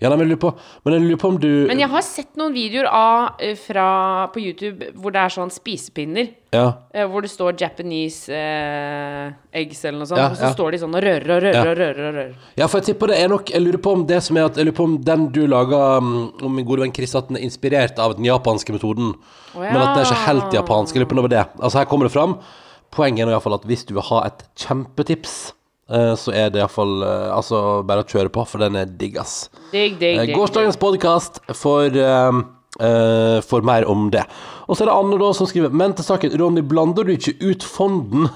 [0.00, 0.50] Ja, nei, men jeg lurer på,
[0.84, 3.86] men jeg lurer på om du Men jeg har sett noen videoer av, eh, fra,
[4.34, 6.28] på YouTube hvor det er sånn spisepinner.
[6.52, 10.20] Ja, eh, Hvor det står Japanese eh, eggs eller noe sånt.
[10.20, 10.52] Ja, og så ja.
[10.54, 11.62] står de sånn og rører og rører Ja.
[11.70, 12.02] og rører.
[12.08, 14.36] og rører ja, for jeg tipper det er nok Jeg lurer på om det som
[14.36, 17.28] er at Jeg lurer på om den du laga om min gode venn Chris, at
[17.28, 19.14] den er inspirert av den japanske metoden.
[19.56, 20.94] Å, Men at den er ikke helt japansk.
[20.94, 21.44] Jeg lurer på om det var det.
[21.62, 22.36] Altså, her kommer det fram.
[22.92, 25.52] Poenget er nå i hvert fall at hvis du vil ha et kjempetips,
[26.18, 29.46] så er det iallfall uh, Altså bare å kjøre på, for den er digg, ass.
[29.70, 30.34] Digg, digg, Eh, digg.
[30.34, 32.40] Gårsdagens podkast for, eh,
[32.82, 34.24] eh, for mer om det.
[34.66, 37.36] Og så er det Anne da som skriver Men til saken, Ronny, blander du ikke
[37.38, 38.26] ut fonden?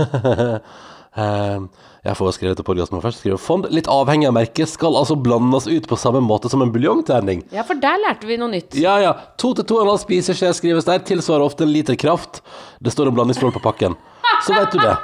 [1.18, 1.66] uh,
[2.06, 3.18] jeg får skrive til podkasten først.
[3.24, 6.70] Skriver Fond, litt avhengig av merket, skal altså blandes ut på samme måte som en
[6.72, 7.42] buljongterning.
[7.50, 8.78] Ja, for der lærte vi noe nytt.
[8.78, 9.16] Ja, ja.
[9.42, 12.44] To til to og en halv spiseskje skrives der, tilsvarer ofte en liter kraft.
[12.78, 13.98] Det står en blandingsforhold på pakken.
[14.46, 14.94] Så vet du det.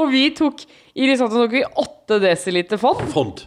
[0.00, 0.62] Og vi tok
[0.96, 3.02] i risotto tok vi 8 dl fond.
[3.12, 3.44] Fond.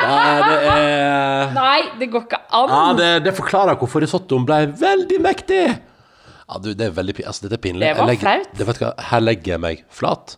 [0.00, 2.70] Nei, det er Nei, det går ikke an.
[2.72, 5.64] Ja, det, det forklarer hvorfor risottoen ble veldig mektig.
[6.50, 7.84] Ja, du, det er veldig Altså, dette er pinlig.
[7.86, 8.80] Det var legger- flaut.
[8.80, 10.36] Det, her legger jeg meg flat.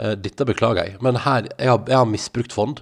[0.00, 2.80] Eh, dette beklager jeg, men her Jeg har, jeg har misbrukt fond.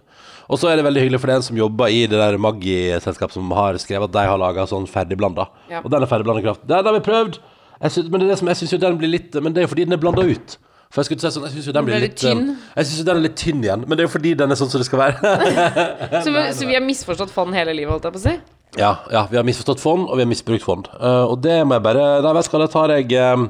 [0.50, 3.50] Og så er det veldig hyggelig for den som jobber i det der Maggi-selskapet, som
[3.54, 5.46] har skrevet at de har laga sånn ferdigblanda.
[5.70, 5.82] Ja.
[5.84, 6.64] Og den er ferdigblanda kraft.
[6.66, 7.38] Den har vi prøvd!
[7.80, 9.68] Synes, men det er det som, jeg syns jo den blir litt Men det er
[9.70, 10.58] fordi den er blanda ut.
[10.90, 12.40] For jeg skulle si sånn, jeg synes jo den blir litt litt tynn.
[12.50, 14.50] eh, Jeg synes jo den er litt tynn igjen, men det er jo fordi den
[14.50, 15.34] er sånn som det skal være.
[16.24, 18.32] Så, vi, så vi har misforstått fond hele livet, holdt jeg på å si.
[18.78, 20.90] Ja, ja, vi har misforstått fond, og vi har misbrukt fond.
[20.98, 23.46] Uh, og det må jeg bare Nei, vet du hva, det tar jeg eh,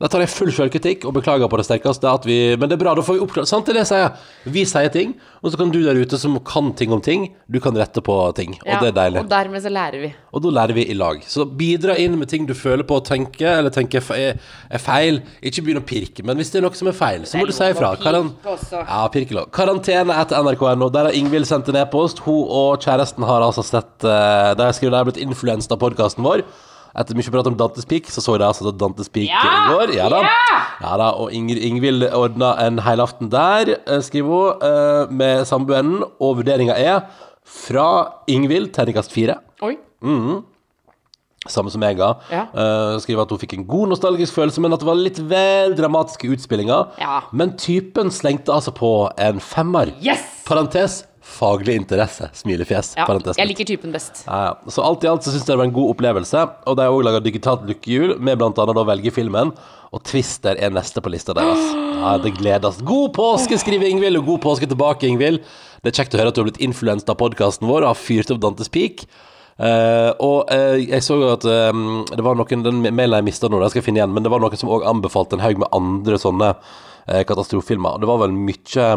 [0.00, 2.10] Da tar jeg full selvkritikk og beklager på det sterkeste.
[2.26, 4.32] Vi, men det er bra, da får vi oppklart Sant, det er det jeg sier.
[4.52, 7.58] Vi sier ting, og så kan du der ute som kan ting om ting, du
[7.64, 8.56] kan rette på ting.
[8.60, 9.22] Og Ja, det er deilig.
[9.24, 10.10] Og dermed så lærer vi.
[10.36, 11.22] Og da lærer vi i lag.
[11.24, 14.36] Så bidra inn med ting du føler på å tenke, eller tenker er,
[14.68, 15.22] er feil.
[15.40, 17.54] Ikke begynn å pirke, men hvis det er noe som er feil, så må du
[17.56, 17.94] si ifra.
[18.02, 18.82] Karan også.
[18.82, 19.48] ja, pirkelov.
[19.56, 20.90] Karantene etter nrk.no.
[20.92, 22.20] Der har Ingvild sendt en e-post.
[22.26, 26.26] Hun og kjæresten har altså sett uh, Der skriver de har blitt influenset av podkasten
[26.26, 26.44] vår.
[26.96, 29.42] Etter mye prat om Dantes Peak, så så jeg altså Dantes Peak Ja!
[29.44, 29.94] i går.
[29.98, 30.22] Ja da.
[30.24, 30.58] Ja!
[30.80, 36.02] Ja da, og Ingrid, Ingvild ordna en helaften der, eh, skriver hun, eh, med samboeren.
[36.20, 37.04] Og vurderinga er
[37.44, 37.88] fra
[38.26, 39.36] Ingvild, terningkast fire.
[39.62, 39.76] Oi.
[41.46, 42.08] Samme som jeg ga.
[42.32, 42.46] Ja.
[42.50, 45.76] Uh, skriver at hun fikk en god nostalgisk følelse, men at det var litt vel
[45.78, 46.96] dramatiske utspillinger.
[46.98, 47.20] Ja.
[47.32, 49.92] Men typen slengte altså på en femmer.
[50.02, 50.24] Yes!
[50.46, 52.28] Parentes faglig interesse.
[52.36, 52.94] Smilefjes.
[52.96, 54.22] Ja, jeg liker typen best.
[54.26, 54.72] Ja, ja.
[54.72, 56.44] Så alt i alt så syns jeg det var en god opplevelse.
[56.70, 59.52] Og de har òg laga digitalt lykkehjul, med blant annet velge filmen.
[59.94, 61.62] Og Twister er neste på lista deres.
[61.96, 62.80] Ja, det gledes.
[62.86, 65.42] God påske, skriver Ingvild, og god påske tilbake, Ingvild.
[65.82, 68.00] Det er kjekt å høre at du har blitt influenset av podkasten vår og har
[68.00, 69.06] fyrt opp Dantes Peak.
[69.56, 73.48] Uh, og uh, jeg så jo at um, det var noen Den mailen jeg mista
[73.48, 75.62] nå, den skal jeg finne igjen, men det var noen som òg anbefalte en haug
[75.62, 77.96] med andre sånne uh, katastrofefilmer.
[78.02, 78.88] Det var vel mye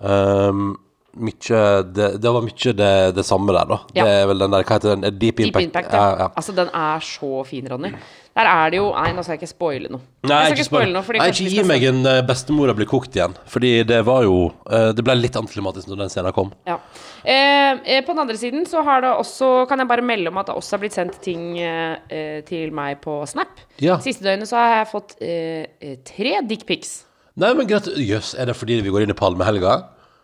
[0.00, 0.70] um,
[1.18, 3.78] mye det, det var mye det, det samme der, da.
[3.96, 4.04] Ja.
[4.04, 5.06] Det er vel den der Hva heter den?
[5.18, 5.66] Deep Deep Impact.
[5.66, 6.28] Impact, ja, ja.
[6.38, 7.92] Altså, den er så fin, Ronny.
[8.38, 10.02] Der er det jo Nei, nå skal jeg ikke spoile noe.
[10.22, 13.18] Nei, jeg skal ikke spoile noe, Nei, ikke gi meg en uh, bestemora blir kokt
[13.18, 13.34] igjen.
[13.50, 14.36] Fordi det var jo
[14.70, 16.54] eh, Det ble litt antiklimatisk når den scenen kom.
[16.68, 16.78] Ja.
[17.24, 20.38] Eh, eh, på den andre siden så har det også Kan jeg bare melde om
[20.40, 23.60] at det også har blitt sendt ting eh, eh, til meg på Snap.
[23.82, 23.98] Ja.
[24.04, 27.00] Siste døgnet så har jeg fått eh, eh, tre dickpics.
[27.40, 29.80] Nei, men greit Jøss, er det fordi vi går inn i palmehelga?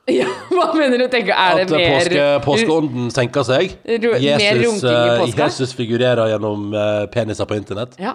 [0.20, 1.08] Ja, hva mener du?
[1.10, 3.72] Tenker, er At det eh, mer påske, påskeånden senker seg.
[3.82, 5.24] Ru- Jesus, eh.
[5.32, 7.98] Jesus figurerer gjennom eh, peniser på internett.
[7.98, 8.14] Ja.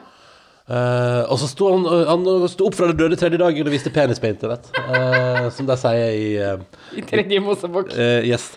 [0.72, 3.92] Uh, og så sto han, han sto opp fra det døde tredje dagen og viste
[3.92, 4.70] penis på internett.
[4.78, 6.62] Uh, som de sier i uh,
[6.96, 7.92] I tredje Mosebok.
[7.98, 8.54] Uh, Yes.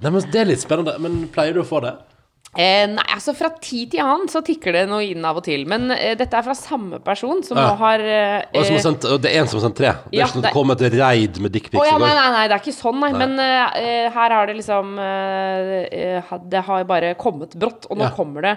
[0.00, 0.94] Nei, men Det er litt spennende.
[1.02, 1.92] Men pleier du å få det?
[2.58, 5.62] Eh, nei, altså fra tid til annen så tikker det noe inn av og til.
[5.70, 7.68] Men eh, dette er fra samme person som Ja.
[7.70, 9.78] nå har eh, Og som har eh, sendt, og det er en som har sendt
[9.78, 9.92] tre.
[10.10, 12.08] Det er Ja, ikke sånn det kom et raid med dickpics Å ja, i nei,
[12.10, 12.18] går.
[12.18, 13.12] nei, nei, det er ikke sånn, nei.
[13.14, 14.96] Men eh, eh, her har det liksom
[16.50, 18.56] Det har bare kommet brått, og nå kommer det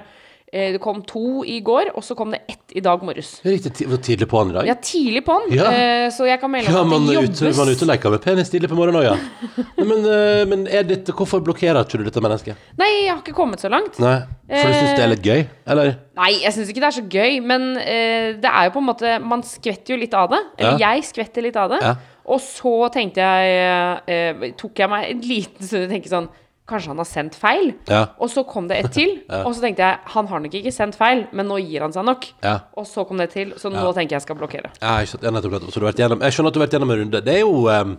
[0.53, 3.39] Det kom to i går, og så kom det ett i dag morges.
[3.45, 3.73] Riktig
[4.05, 4.67] tidlig på han i dag.
[4.69, 5.65] Er tidlig på'n, Ja.
[5.73, 7.57] eh, så jeg kan melde Ja, at det ute, jobbes.
[7.57, 9.15] man er ute og leker med penis tidlig på morgenen òg, ja.
[9.89, 12.55] Men, eh, men er dette, hvorfor blokkerer ikke du dette mennesket?
[12.77, 13.97] Nei, jeg har ikke kommet så langt.
[13.99, 15.41] Nei, For du syns det er litt gøy?
[15.73, 15.95] Eller?
[16.15, 18.85] Nei, jeg syns ikke det er så gøy, men eh, det er jo på en
[18.91, 20.39] måte Man skvetter jo litt av det.
[20.59, 20.93] Eller Ja.
[20.93, 21.81] jeg skvetter litt av det.
[21.81, 21.95] Ja.
[22.29, 26.29] Og så tenkte jeg eh, Tok jeg meg en liten stund og tenkte sånn
[26.69, 27.73] Kanskje han har sendt feil?
[27.91, 28.05] Ja.
[28.23, 29.17] Og så kom det et til.
[29.45, 32.07] Og så tenkte jeg han har nok ikke sendt feil, men nå gir han seg
[32.07, 32.29] nok.
[32.45, 32.59] Ja.
[32.79, 34.71] Og så kom det et til, så nå tenker jeg jeg skal blokkere.
[34.79, 34.93] Ja.
[34.93, 37.23] Ja, jeg skjønner at du har vært gjennom en runde.
[37.25, 37.97] Det er jo, um,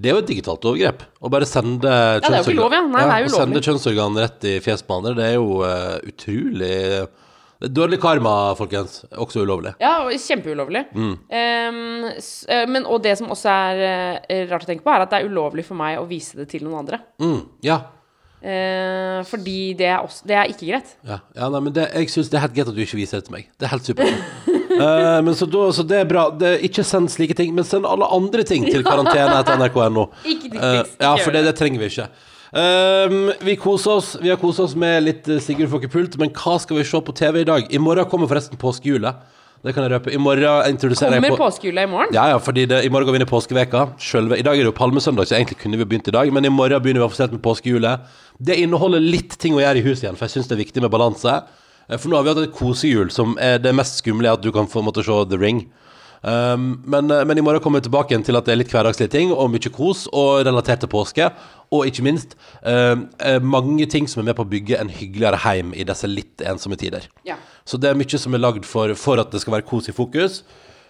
[0.00, 1.04] det er jo et digitalt overgrep.
[1.20, 1.92] Å bare sende
[2.24, 3.06] kjønnsorgan, ja.
[3.12, 6.74] Nei, å sende kjønnsorgan rett i fjeset på andre, det er jo uh, utrolig
[7.56, 8.98] er Dårlig karma, folkens.
[9.16, 9.72] Også ulovlig.
[9.80, 10.82] Ja, kjempeulovlig.
[10.92, 11.12] Mm.
[11.16, 12.08] Um,
[12.52, 13.80] eh, men, og det som også er
[14.28, 16.50] eh, rart å tenke på, er at det er ulovlig for meg å vise det
[16.52, 17.00] til noen andre.
[17.22, 17.78] Mm, ja.
[18.42, 20.92] Eh, fordi det er, også, det er ikke greit.
[21.08, 23.20] Ja, ja nei, men det, jeg syns det er helt greit at du ikke viser
[23.20, 23.48] det til meg.
[23.56, 24.22] Det er helt supert.
[24.76, 26.26] Eh, men så, da, så det er bra.
[26.36, 30.10] Det, ikke send slike ting, men send alle andre ting til karantene etter nrk.no.
[30.26, 31.54] Eh, ja, for det, det.
[31.56, 32.10] trenger vi ikke.
[32.56, 36.54] Um, vi koser oss Vi har koset oss med litt eh, Sigurd Fokkepult, men hva
[36.62, 37.66] skal vi se på TV i dag?
[37.72, 39.24] I morgen kommer forresten påskehjulet.
[39.66, 40.12] Det kan jeg røpe.
[40.14, 42.14] I morgen introduserer Kommer jeg på påskehjulet i morgen?
[42.14, 44.62] ja, ja, fordi det, i morgen går vi inn i påskeveka Selve, I dag er
[44.62, 47.08] det jo palmesøndag, så egentlig kunne vi begynt i dag Men i morgen begynner vi
[47.10, 48.06] offisielt med påskehjulet
[48.38, 50.86] Det inneholder litt ting å gjøre i huset igjen For jeg synes det er viktig
[50.86, 51.40] med balanse
[51.88, 54.52] Eh, For nå har vi hatt et kosehjul Som er det mest skumle At du
[54.54, 55.66] kan få måtte se The Ring
[56.22, 58.72] um, men, eh, men i morgen kommer vi tilbake igjen til at det er litt
[58.74, 61.28] hverdagslige ting Og mye kos Og relatert til påske
[61.70, 62.34] Og ikke minst
[62.66, 62.96] eh,
[63.42, 66.78] Mange ting som er med på å bygge en hyggeligere heim I disse litt ensomme
[66.80, 67.38] tider Ja.
[67.66, 69.94] Så det er mye som er lagd for, for at det skal være kos i
[69.96, 70.42] fokus.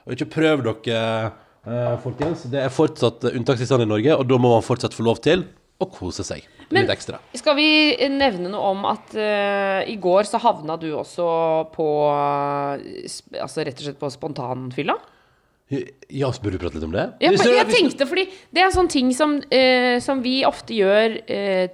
[0.07, 1.33] Og ikke prøv dere,
[1.67, 2.45] eh, folkens.
[2.53, 5.47] Det er fortsatt unntakstilstand i Norge, og da må man fortsatt få lov til
[5.81, 7.19] å kose seg Men- litt ekstra.
[7.37, 11.27] Skal vi nevne noe om at uh, i går så havna du også
[11.75, 12.81] på uh,
[13.43, 14.97] Altså rett og slett på spontanfylla?
[15.67, 17.05] Ja, burde du prate litt om det?
[17.19, 21.17] Ja, men jeg tenkte, fordi det er sånne ting som, eh, som vi ofte gjør
[21.27, 21.73] eh,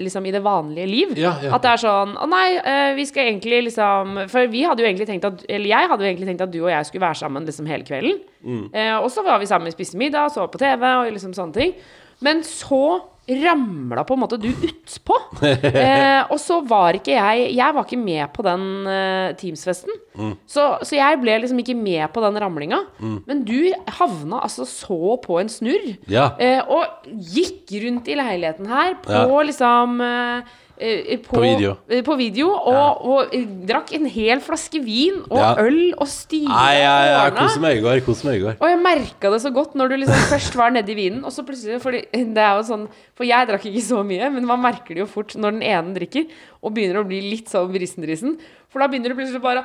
[0.00, 1.12] liksom i det vanlige liv.
[1.20, 1.50] Ja, ja.
[1.52, 4.88] At det er sånn Å nei, eh, vi skal egentlig liksom For vi hadde jo
[4.88, 7.20] egentlig tenkt at Eller jeg hadde jo egentlig tenkt at du og jeg skulle være
[7.20, 8.22] sammen liksom hele kvelden.
[8.40, 8.64] Mm.
[8.72, 11.76] Eh, og så var vi sammen, spiste middag, så på TV og liksom sånne ting.
[12.24, 15.16] Men så ramla på en måte du utpå.
[15.44, 19.92] Eh, og så var ikke jeg Jeg var ikke med på den eh, Teams-festen.
[20.16, 20.34] Mm.
[20.48, 22.78] Så, så jeg ble liksom ikke med på den ramlinga.
[23.00, 25.94] Men du havna altså så på en snurr.
[26.10, 26.30] Ja.
[26.38, 29.42] Eh, og gikk rundt i leiligheten her på Ja.
[29.50, 31.76] liksom eh, på, På video.
[31.88, 32.74] eh, på video og,
[33.06, 33.34] og og,
[33.68, 35.52] drakk en hel flaske vin og Ja.
[35.62, 38.00] øl og styra Nei, ja, jeg og med koser meg i går.
[38.08, 38.56] Koser meg i går.
[38.58, 41.46] Og jeg merka det så godt når du liksom først var nedi vinen, og så
[41.46, 44.94] plutselig fordi det er jo sånn, For jeg drakk ikke så mye, men man merker
[44.94, 46.26] det jo fort når den ene drikker
[46.62, 48.38] og begynner å bli litt sånn brisen-drisen.
[48.68, 49.62] For da begynner du plutselig bare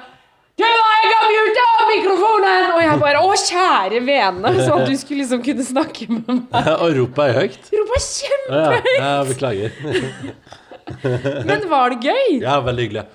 [1.89, 2.71] mikrofonen!
[2.75, 4.53] Og jeg bare Å, kjære vene!
[4.59, 6.69] Så at du skulle liksom kunne snakke med meg.
[6.83, 7.69] Og roper er høyt?
[7.73, 9.71] Ropa kjempehøyt Ja, ja, beklager.
[11.49, 12.39] Men var det gøy?
[12.41, 13.07] Ja, veldig hyggelig.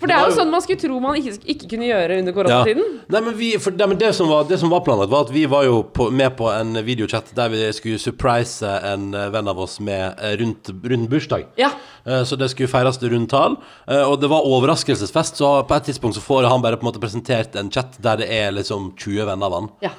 [0.00, 2.36] For det er jo sånn man skulle tro man ikke, ikke kunne gjøre under Ja.
[2.38, 2.86] koronatiden.
[3.12, 5.32] Nei, men, vi, for, nei, men det, som var, det som var planlagt, var at
[5.34, 9.60] vi var jo på, med på en videochat der vi skulle surprise en venn av
[9.60, 11.44] oss med eh, rundt, rundt bursdag.
[11.60, 11.68] Ja.
[12.08, 13.58] Eh, Så det skulle feires rundt tall.
[13.92, 16.92] eh, Og det var overraskelsesfest, så på et tidspunkt så får han bare på en
[16.94, 19.68] måte presentert en chat der det er liksom 20 venner av han.
[19.84, 19.92] Ja.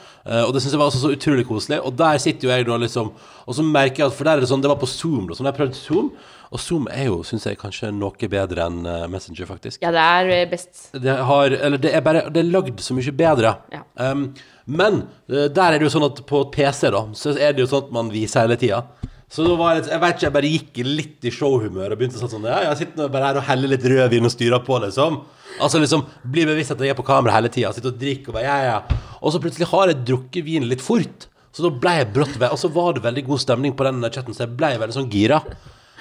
[0.48, 1.78] Og det syns jeg var også så utrolig koselig.
[1.86, 3.08] Og der sitter jo jeg da liksom
[3.50, 5.34] Og så merker jeg at For der er det sånn Det var på Zoom, da.
[5.34, 6.12] Så når jeg prøvde Zoom
[6.52, 9.80] Og Zoom er jo, syns jeg, kanskje noe bedre enn eh, Messenger, faktisk.
[9.84, 10.90] Ja, det er eh, best.
[10.92, 13.54] Det har Eller det er bare Det er lagd så mye bedre.
[13.72, 13.86] Ja.
[13.96, 14.34] Um,
[14.68, 17.70] men eh, der er det jo sånn at på PC, da, så er det jo
[17.72, 18.84] sånn at man viser hele tida.
[19.32, 22.20] Så da var jeg, jeg vet ikke, jeg bare gikk litt i showhumør og begynte
[22.20, 25.22] sånn sånn Ja, jeg sitter bare her og heller litt rødvin og styrer på, liksom.
[25.64, 27.72] Altså liksom bli bevisst at jeg er på kamera hele tida.
[27.72, 29.04] Sitter og drikker og bare ja, ja.
[29.22, 31.30] Og så plutselig har jeg drukket vin litt fort.
[31.56, 34.04] Så da ble jeg brått ved, Og så var det veldig god stemning på den
[34.10, 35.40] chatten, så jeg ble veldig sånn gira.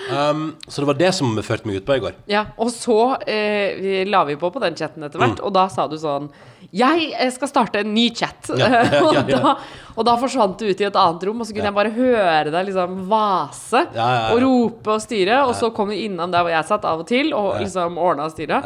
[0.09, 2.15] Um, så det var det som førte meg ut på i går.
[2.31, 2.97] Ja, og så
[3.29, 5.45] eh, vi la vi på på den chatten etter hvert, Mm.
[5.47, 6.31] og da sa du sånn
[6.73, 8.49] Jeg eh, skal starte en ny chat.
[8.57, 9.55] Ja, ja, og, da,
[9.97, 12.51] og da forsvant du ut i et annet rom, og så kunne jeg bare høre
[12.55, 13.85] deg liksom vase
[14.33, 17.09] og rope og styre, og så kom du innom der hvor jeg satt av og
[17.11, 18.63] til, og liksom ordna og styra.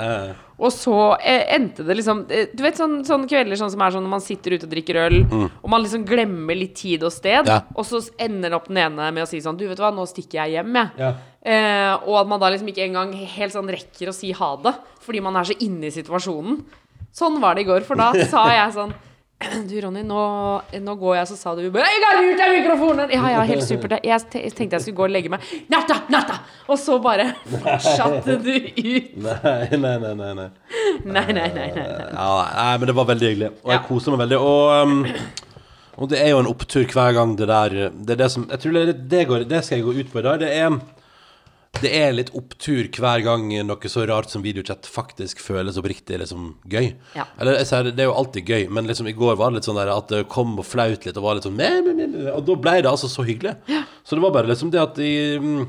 [0.59, 3.91] Og så eh, endte det liksom eh, Du vet sånn, sånne kvelder sånn som er
[3.91, 5.17] sånn når man sitter ute og drikker øl,
[5.63, 7.51] og man liksom glemmer litt tid og sted, Mm.
[7.51, 7.61] Ja.
[7.75, 10.07] og så ender opp den ene med å si sånn Du, vet du hva, nå
[10.07, 10.91] stikker jeg hjem, jeg.
[10.99, 11.13] Ja.
[11.45, 14.75] Eh, og at man da liksom ikke engang helt sånn rekker å si ha det,
[15.05, 16.63] fordi man er så inne i situasjonen.
[17.15, 18.95] Sånn var det i går, for da sa jeg sånn
[19.69, 20.21] Du, Ronny, nå,
[20.81, 23.65] nå går jeg, så sa du bare 'Jeg har lurt deg mikrofonen!' Ja, ja, helt
[23.67, 23.99] supert.
[24.05, 25.41] Jeg tenkte jeg skulle gå og legge meg.
[25.71, 26.39] Natta, natta!
[26.69, 29.17] Og så bare fortsatte du ut.
[29.27, 30.49] nei, nei, nei, nei, nei.
[31.05, 31.49] Nei, nei, nei.
[31.55, 32.11] nei, nei.
[32.15, 33.51] Ja, nei, men det var veldig hyggelig.
[33.65, 33.87] Og jeg Ja.
[33.89, 34.39] koser meg veldig.
[34.41, 35.07] Og, um,
[35.99, 38.59] og det er jo en opptur hver gang det der Det er det som Jeg
[38.61, 40.41] tror det, det, går, det skal jeg gå ut på i dag.
[40.41, 40.81] Det er
[41.83, 46.53] det er litt opptur hver gang noe så rart som videochat faktisk føles oppriktig liksom,
[46.71, 46.93] gøy.
[47.17, 47.27] Ja.
[47.41, 49.81] Eller sier, Det er jo alltid gøy, men liksom i går var det litt sånn
[49.81, 52.45] der at det kom og flaut litt, og var litt sånn meh, meh, meh, Og
[52.47, 53.57] da ble det altså så hyggelig.
[54.05, 55.11] Så det var bare liksom det at de,
[55.41, 55.65] mm,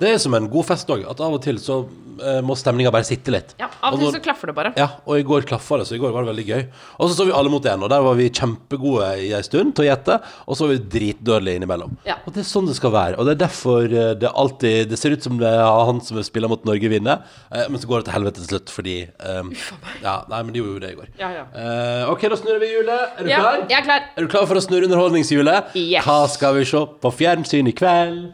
[0.00, 1.76] Det er som en god fest òg, at av og til så
[2.22, 3.52] eh, må stemninga bare sitte litt.
[3.60, 4.72] Ja, Av og til så klaffer det bare.
[4.78, 6.62] ja, og i går klaffa det, så i går var det veldig gøy.
[6.98, 9.74] Og så så vi alle mot én, og der var vi kjempegode i ei stund
[9.76, 10.16] til å gjette.
[10.46, 11.96] Og så var vi dritdårlige innimellom.
[12.08, 12.16] Ja.
[12.26, 13.18] Og det er sånn det skal være.
[13.20, 16.18] Og det er derfor eh, det alltid Det ser ut som det er han som
[16.26, 17.22] spiller mot Norge, vinner.
[17.52, 19.68] Eh, men så går det til helvete til slutt, fordi eh,
[20.02, 21.12] Ja, nei, men de gjorde jo det i går.
[21.20, 21.44] Ja, ja.
[21.54, 23.06] Eh, OK, da snurrer vi hjulet.
[23.18, 23.62] Er du Ja, klar?
[23.70, 24.08] jeg er klar.
[24.16, 25.74] Er du klar for å snurre underholdningshjulet?
[25.78, 26.04] Yes.
[26.06, 28.30] Hva skal vi se på fjernsyn i kveld?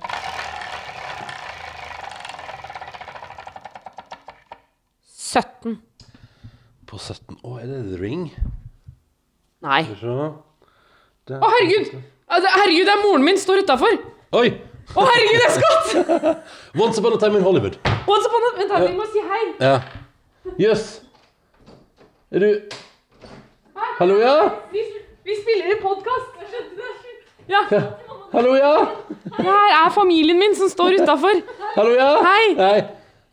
[5.28, 5.76] 17.
[6.88, 8.22] På 17 Å, er det The Ring?
[9.64, 9.82] Nei.
[9.84, 11.36] Skal vi se.
[11.36, 11.90] Å, herregud!
[12.32, 13.98] Herregud, det er moren min står utafor!
[14.38, 14.46] Oi!
[14.94, 15.90] Å, herregud, det er Scott!
[16.82, 17.76] Once upon a time in Hollywood.
[18.08, 19.42] Once upon a Vent, da, vi må si hei.
[19.60, 19.74] Ja.
[20.62, 20.86] Jøss.
[22.32, 22.76] Er du
[23.98, 24.34] Hallo, ja?
[24.72, 24.82] Vi,
[25.28, 26.38] vi spiller en podkast.
[27.48, 27.64] Ja.
[28.32, 28.72] Hallo, ja?
[29.24, 31.40] Det her er familien min som står utafor.
[31.76, 32.08] Hallo, ja?
[32.24, 32.46] Hei.
[32.58, 32.78] Hei.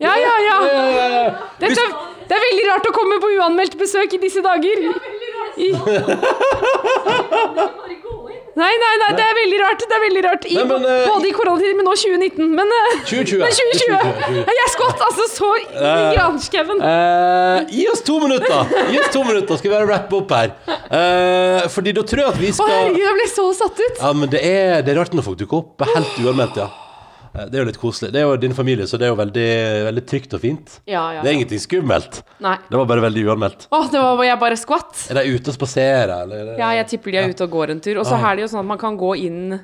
[0.03, 0.55] Ja, ja, ja.
[0.67, 1.33] Ja.
[1.61, 1.83] Dette,
[2.27, 4.81] det er veldig rart å komme på uanmeldt besøk i disse dager.
[5.55, 5.71] I...
[8.55, 9.81] Nei, nei, nei, det er veldig rart.
[9.83, 10.45] Det er veldig rart.
[10.47, 12.53] I, Nei, men, eh, både i koronatiden, men nå 2019.
[12.55, 13.41] Men, eh, 2020.
[13.41, 14.37] men 2020.
[14.47, 16.79] Jeg er skott, altså så granskauen.
[16.79, 18.71] Uh, gi oss to minutter.
[18.93, 20.55] Gi oss to minutter, skal vi bare rappe opp her.
[20.87, 23.99] Uh, fordi da tror jeg at vi skal Å, herregud, jeg ble så satt ut.
[23.99, 26.71] Ja, men det er, det er rart når folk dukker opp helt uanmeldt, ja.
[27.35, 28.11] Eh, Det er jo litt koselig.
[28.13, 29.49] Det er jo din familie, så det er jo veldig,
[29.89, 30.79] veldig trygt og fint.
[30.87, 32.23] Ja, ja, Det er ingenting skummelt.
[32.39, 32.57] Nei.
[32.69, 33.67] Det var bare veldig uanmeldt.
[33.69, 35.05] Å, det var jeg bare skvatt.
[35.11, 36.55] Er de ute og spaserer, eller?
[36.55, 37.99] er Ja, jeg tipper de er ute og går en tur.
[38.01, 39.57] Og så er det jo sånn at man kan gå inn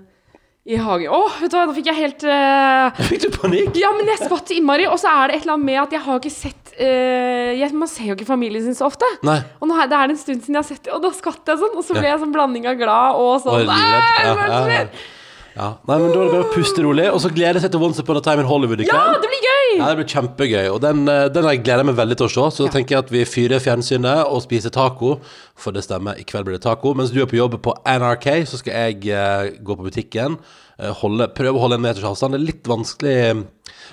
[0.61, 1.09] i hagen.
[1.09, 2.99] Å, vet du hva, nå fikk jeg helt uh...
[3.09, 3.77] Fikk du panikk?
[3.81, 4.85] Ja, men jeg skvatt innmari.
[4.91, 7.49] Og så er det et eller annet med at jeg har ikke sett uh...
[7.57, 9.07] jeg, Man ser jo ikke familien sin så ofte.
[9.25, 9.39] Nei.
[9.57, 11.63] Og nå det er en stund siden jeg har sett det, og da skvatt jeg
[11.63, 11.73] sånn.
[11.79, 13.65] Og så ble jeg sånn blanding av glad og sånn.
[13.65, 14.61] «Nei, hva er det ja, som ja.
[14.67, 15.09] skjer?»
[15.55, 15.73] Ja.
[15.87, 17.83] Nei, men da er det bare å puste rolig, og så gleder jeg seg til
[17.83, 19.21] Once Upon a Time in Hollywood i Ja, kveld.
[19.25, 19.57] det blir gøy!
[19.81, 22.31] Ja, det blir kjempegøy, og den, eh, den har jeg gleder meg veldig til å
[22.31, 22.45] se.
[22.57, 25.17] Så da tenker jeg at vi fyrer fjernsynet og spiser taco,
[25.55, 26.93] for det stemmer, i kveld blir det taco.
[26.95, 30.37] Mens du er på jobb på NRK, så skal jeg eh, gå på butikken,
[30.79, 32.35] eh, holde, prøve å holde en meters avstand.
[32.35, 33.45] Det er litt vanskelig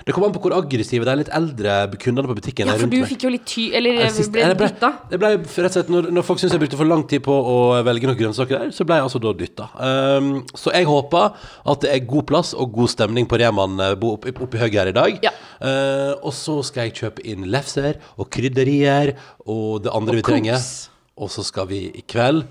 [0.05, 2.85] Det kommer an på hvor aggressive de litt eldre kundene på butikken Ja, er for
[2.87, 3.65] rundt du fikk jo litt ty...
[3.75, 4.89] Eller Eh, sist- ble eh, det ble, dytta.
[5.11, 7.33] det ble rett og slett når, når folk syns jeg brukte for lang tid på
[7.35, 7.55] å
[7.87, 9.67] velge noen grønnsaker der, så ble jeg altså da dytta.
[9.75, 11.33] Um, så jeg håper
[11.73, 14.79] at det er god plass og god stemning på Reman oppe bo- oppi i høyre
[14.79, 15.19] her i dag.
[15.27, 15.33] Ja.
[15.59, 20.25] Uh, og så skal jeg kjøpe inn lefser og krydderier og det andre Og vi
[20.29, 20.57] trenger.
[20.59, 20.89] koks.
[21.19, 22.45] Og så skal vi i kveld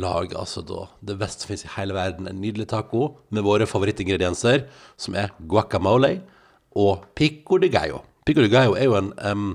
[0.00, 3.66] lage altså da det beste som finnes i hele verden, en nydelig taco med våre
[3.68, 4.64] favorittingredienser,
[4.96, 6.16] som er guacamole
[6.74, 8.02] og pico de gallo.
[8.26, 9.52] Pico de gallo er jo en um,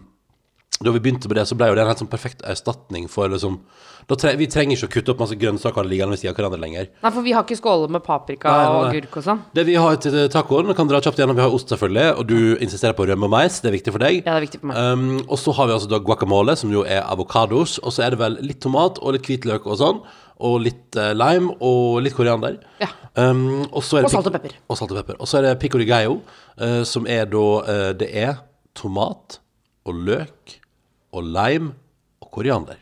[0.79, 3.27] da vi begynte med det, så ble jo det en helt sånn perfekt erstatning for
[3.31, 3.57] liksom
[4.15, 6.87] tre, Vi trenger ikke å kutte opp masse grønnsaker liggende ved siden av hverandre lenger.
[7.03, 8.93] Nei, for vi har ikke skåler med paprika Nei, nei, og nei.
[8.93, 9.41] agurk og sånn.
[9.59, 11.35] Det vi har til tacoen, kan dra kjapt gjennom.
[11.35, 13.59] Vi har ost, selvfølgelig, og du insisterer på rømme og mais.
[13.59, 14.21] Det er viktig for deg.
[14.21, 14.79] Ja, det er viktig for meg.
[14.79, 17.75] Um, og så har vi altså da guacamole, som jo er avokados.
[17.83, 20.01] Og så er det vel litt tomat og litt hvitløk og sånn.
[20.39, 22.59] Og litt eh, lime og litt koriander.
[22.79, 22.87] Ja.
[23.19, 24.53] Um, og, så er det Og salt og pepper.
[24.69, 25.17] Og salt og pepper.
[25.19, 26.21] Og så er det pico de gallo,
[26.61, 28.37] eh, som er da eh, Det er
[28.77, 29.39] tomat
[29.89, 30.55] og løk
[31.11, 31.73] og lime
[32.23, 32.79] og koriander.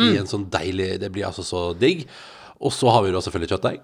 [0.00, 2.06] I en sånn deilig Det blir altså så digg.
[2.62, 3.80] Og så har vi da selvfølgelig kjøttdeig.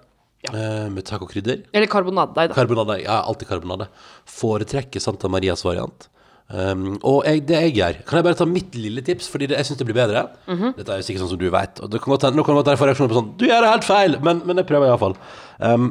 [0.51, 1.63] eh, med tacokrydder.
[1.73, 2.55] Eller karbonadedeig, da.
[2.55, 2.99] Karbonade.
[3.03, 3.87] Ja, alltid karbonade.
[4.29, 6.09] Foretrekker Santa Marias variant.
[6.47, 9.57] Um, og jeg, det jeg gjør Kan jeg bare ta mitt lille tips, Fordi det,
[9.59, 10.21] jeg syns det blir bedre?
[10.77, 12.61] Dette er jo sikkert sånn som du vet Og det kan godt Nå kan det
[12.61, 14.15] godt får reaksjoner på sånn Du gjør det helt feil!
[14.23, 15.17] Men, men jeg prøver iallfall.
[15.59, 15.89] Um,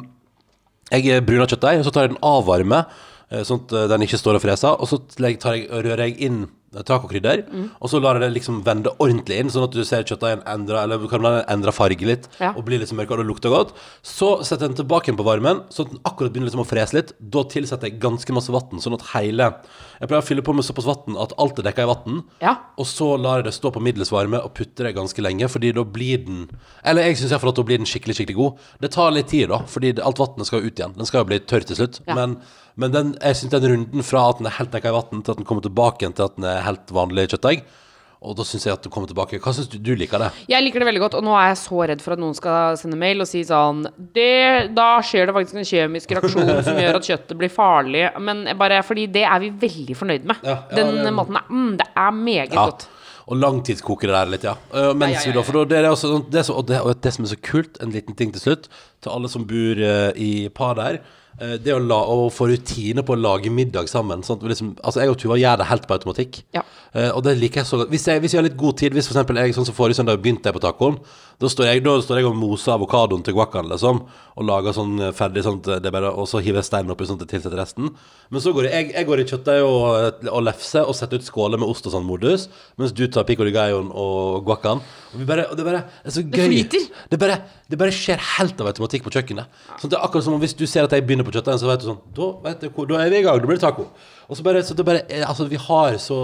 [0.94, 4.38] jeg bruner kjøttdeig, så tar jeg den avvarme eh, sånn at eh, den ikke står
[4.38, 4.76] og freser.
[4.78, 6.44] Og så tar jeg, rører jeg inn
[6.82, 7.70] tacokrydder, Mm.
[7.80, 10.82] og så lar jeg det liksom vende ordentlig inn, sånn at du ser kjøttdeigen endre,
[10.82, 12.52] eller kan man endra farge litt, Ja.
[12.56, 13.72] og blir litt så mørkere og det lukter godt.
[14.02, 16.68] Så setter jeg den tilbake igjen på varmen, sånn at den akkurat begynner liksom å
[16.68, 17.12] frese litt.
[17.20, 19.54] Da tilsetter jeg ganske masse vann, sånn at hele
[19.98, 22.24] Jeg pleier å fylle på med såpass vann at alt er dekka i vann.
[22.42, 22.56] Ja.
[22.76, 25.72] Og så lar jeg det stå på middels varme og putter det ganske lenge, fordi
[25.72, 26.50] da blir den
[26.84, 28.58] Eller jeg syns iallfall at da blir den skikkelig, skikkelig god.
[28.78, 30.94] Det tar litt tid, da, fordi alt vannet skal ut igjen.
[30.94, 32.00] Den skal jo bli tørr til slutt.
[32.06, 32.14] Ja.
[32.14, 32.36] Men,
[32.76, 35.32] men den, jeg syns den runden fra at den er helt dekka i vann, til
[35.34, 37.62] at den kommer tilbake igjen til at den er helt vanlig kjøttdeig,
[38.26, 39.38] og da syns jeg at den kommer tilbake.
[39.44, 39.76] Hva syns du?
[39.78, 40.30] Du liker det?
[40.50, 42.78] Jeg liker det veldig godt, og nå er jeg så redd for at noen skal
[42.80, 43.84] sende mail og si sånn
[44.16, 48.06] det, Da skjer det faktisk en kjemisk reaksjon som gjør at kjøttet blir farlig.
[48.24, 50.40] Men bare fordi det er vi veldig fornøyd med.
[50.42, 52.64] Ja, ja, Den ja, maten er mm, Det er meget Ja.
[52.66, 52.88] godt.
[53.26, 54.54] Og langtidskoke det der litt, ja.
[54.70, 56.54] Uh, mens Ja, ja, ja, vi da, for det er også sånn det, er så,
[56.56, 58.68] og, det, og det som er så kult, en liten ting til slutt,
[59.02, 61.00] til alle som bor uh, i par der,
[61.36, 64.22] det å, la, å få rutine på å lage middag sammen.
[64.24, 66.42] Sånn liksom, altså jeg og Tuva gjør det helt på automatikk.
[66.56, 66.64] Ja.
[66.96, 67.90] Uh, og det liker jeg så godt.
[67.92, 70.22] Hvis jeg, hvis jeg har litt god tid, hvis for jeg, sånn som forrige søndag
[70.22, 70.96] begynte jeg på tacoen,
[71.36, 73.98] da står jeg, da står jeg og moser avokadoen til guacaen, liksom,
[74.36, 77.18] og lager sånn eh, ferdig, det er bare, og så hiver jeg steinen oppi sånn
[77.20, 77.90] at det tilsetter resten.
[78.32, 81.28] Men så går jeg, jeg, jeg går i kjøttdeig og, og lefse og setter ut
[81.28, 82.46] skåler med ost og sånn modus,
[82.80, 84.80] mens du tar pico de galloen og guacaen.
[85.12, 86.46] Og, bare, og det bare er så gøy.
[86.46, 86.88] flyter.
[87.12, 87.36] Det bare,
[87.68, 89.60] det bare skjer helt av automatikk på kjøkkenet.
[89.76, 91.68] Sånn, det er akkurat som om hvis du ser at jeg begynner på kjøttdeigen, så
[91.70, 93.66] vet du sånn Da, vet du, hvor- da er vi i gang, da blir det
[93.66, 93.88] taco.
[94.30, 96.18] Og så bare, så det bare Altså, vi har så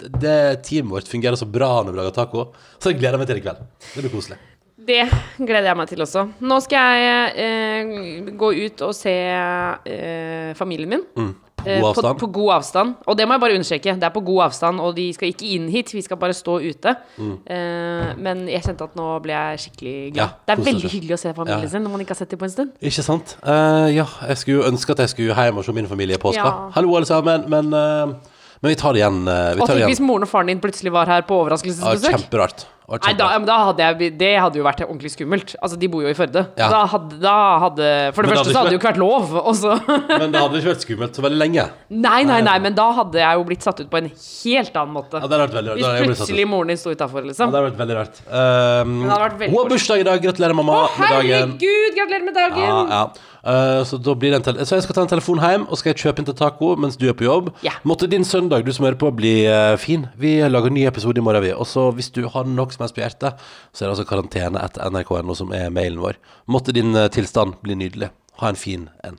[0.00, 2.46] Det teamet vårt fungerer så bra når vi lager taco.
[2.80, 3.60] Så jeg gleder meg til det i kveld.
[3.94, 4.38] Det blir koselig.
[4.80, 5.02] Det
[5.36, 6.22] gleder jeg meg til også.
[6.40, 11.04] Nå skal jeg eh, gå ut og se eh, familien min.
[11.16, 11.34] Mm.
[11.64, 12.18] På Eh, god avstand.
[12.18, 12.94] På, på god avstand.
[13.06, 13.94] Og det må jeg bare understreke.
[14.00, 15.92] Det er på god avstand, og de skal ikke inn hit.
[15.94, 16.94] Vi skal bare stå ute.
[17.20, 20.14] Eh, men jeg kjente at nå ble jeg skikkelig glad.
[20.14, 20.18] Mm.
[20.20, 21.68] Ja, det er veldig hyggelig å se familien Ja.
[21.68, 22.70] sin når man ikke har sett dem på en stund.
[22.80, 23.36] Ikke sant?
[23.44, 26.22] Uh, ja, jeg skulle jo ønske at jeg skulle hjem og se min familie i
[26.22, 26.44] påska.
[26.44, 26.70] Ja.
[26.74, 27.48] Hallo, alle sammen.
[27.50, 28.14] Men, eh,
[28.62, 29.22] men vi tar det igjen.
[29.28, 31.44] eh, vi tar og tenk hvis moren og faren din plutselig var her på Ja,
[31.46, 32.12] overraskelsesbesøk.
[32.18, 32.66] kjemperart.
[32.90, 33.38] Det var Nei, da, kjemperart.
[33.40, 35.52] men da hadde jeg, det hadde jo vært ordentlig skummelt.
[35.62, 36.40] Altså, De bor jo i Førde.
[36.58, 36.66] Ja.
[36.72, 38.98] Da, hadde, da hadde For det Men første det så hadde det jo ikke vært
[38.98, 39.36] lov.
[39.52, 39.74] Også.
[40.10, 41.68] Men det hadde ikke vært skummelt så veldig lenge.
[41.88, 44.92] Nei, nei, nei, men da hadde jeg jo blitt satt ut på en helt annen
[44.98, 45.22] måte.
[45.22, 46.02] Ja, det hadde vært veldig rart.
[46.02, 47.54] Hvis plutselig moren din sto utafor, Ja, liksom.
[47.54, 48.20] det hadde vært veldig rart.
[48.26, 50.22] Um, hadde vært veldig hun har bursdag i dag.
[50.26, 50.80] Gratulerer, mamma.
[50.82, 51.54] Å, med dagen.
[51.56, 51.98] herregud!
[52.00, 52.58] Gratulerer med dagen!
[52.66, 53.06] Ja, ja.
[53.44, 55.92] Eh, så da blir det en Så jeg skal ta en telefon hjem og skal
[55.92, 57.50] jeg kjøpe inn til taco mens du er på jobb.
[57.64, 57.72] Ja.
[57.84, 60.06] Måtte din søndag, du som hører på, bli uh, fin.
[60.20, 61.54] Vi lager en ny episode i morgen, vi.
[61.54, 63.40] Og så hvis du har noe som helst på hjertet,
[63.72, 66.20] så er det altså karantene etter nrk.no som er mailen vår.
[66.50, 68.12] Måtte din uh, tilstand bli nydelig.
[68.40, 69.18] Ha en fin en.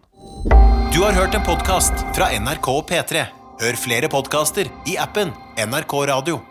[0.91, 3.27] Du har hørt en podkast fra NRK og P3.
[3.61, 6.50] Hør flere podkaster i appen NRK Radio.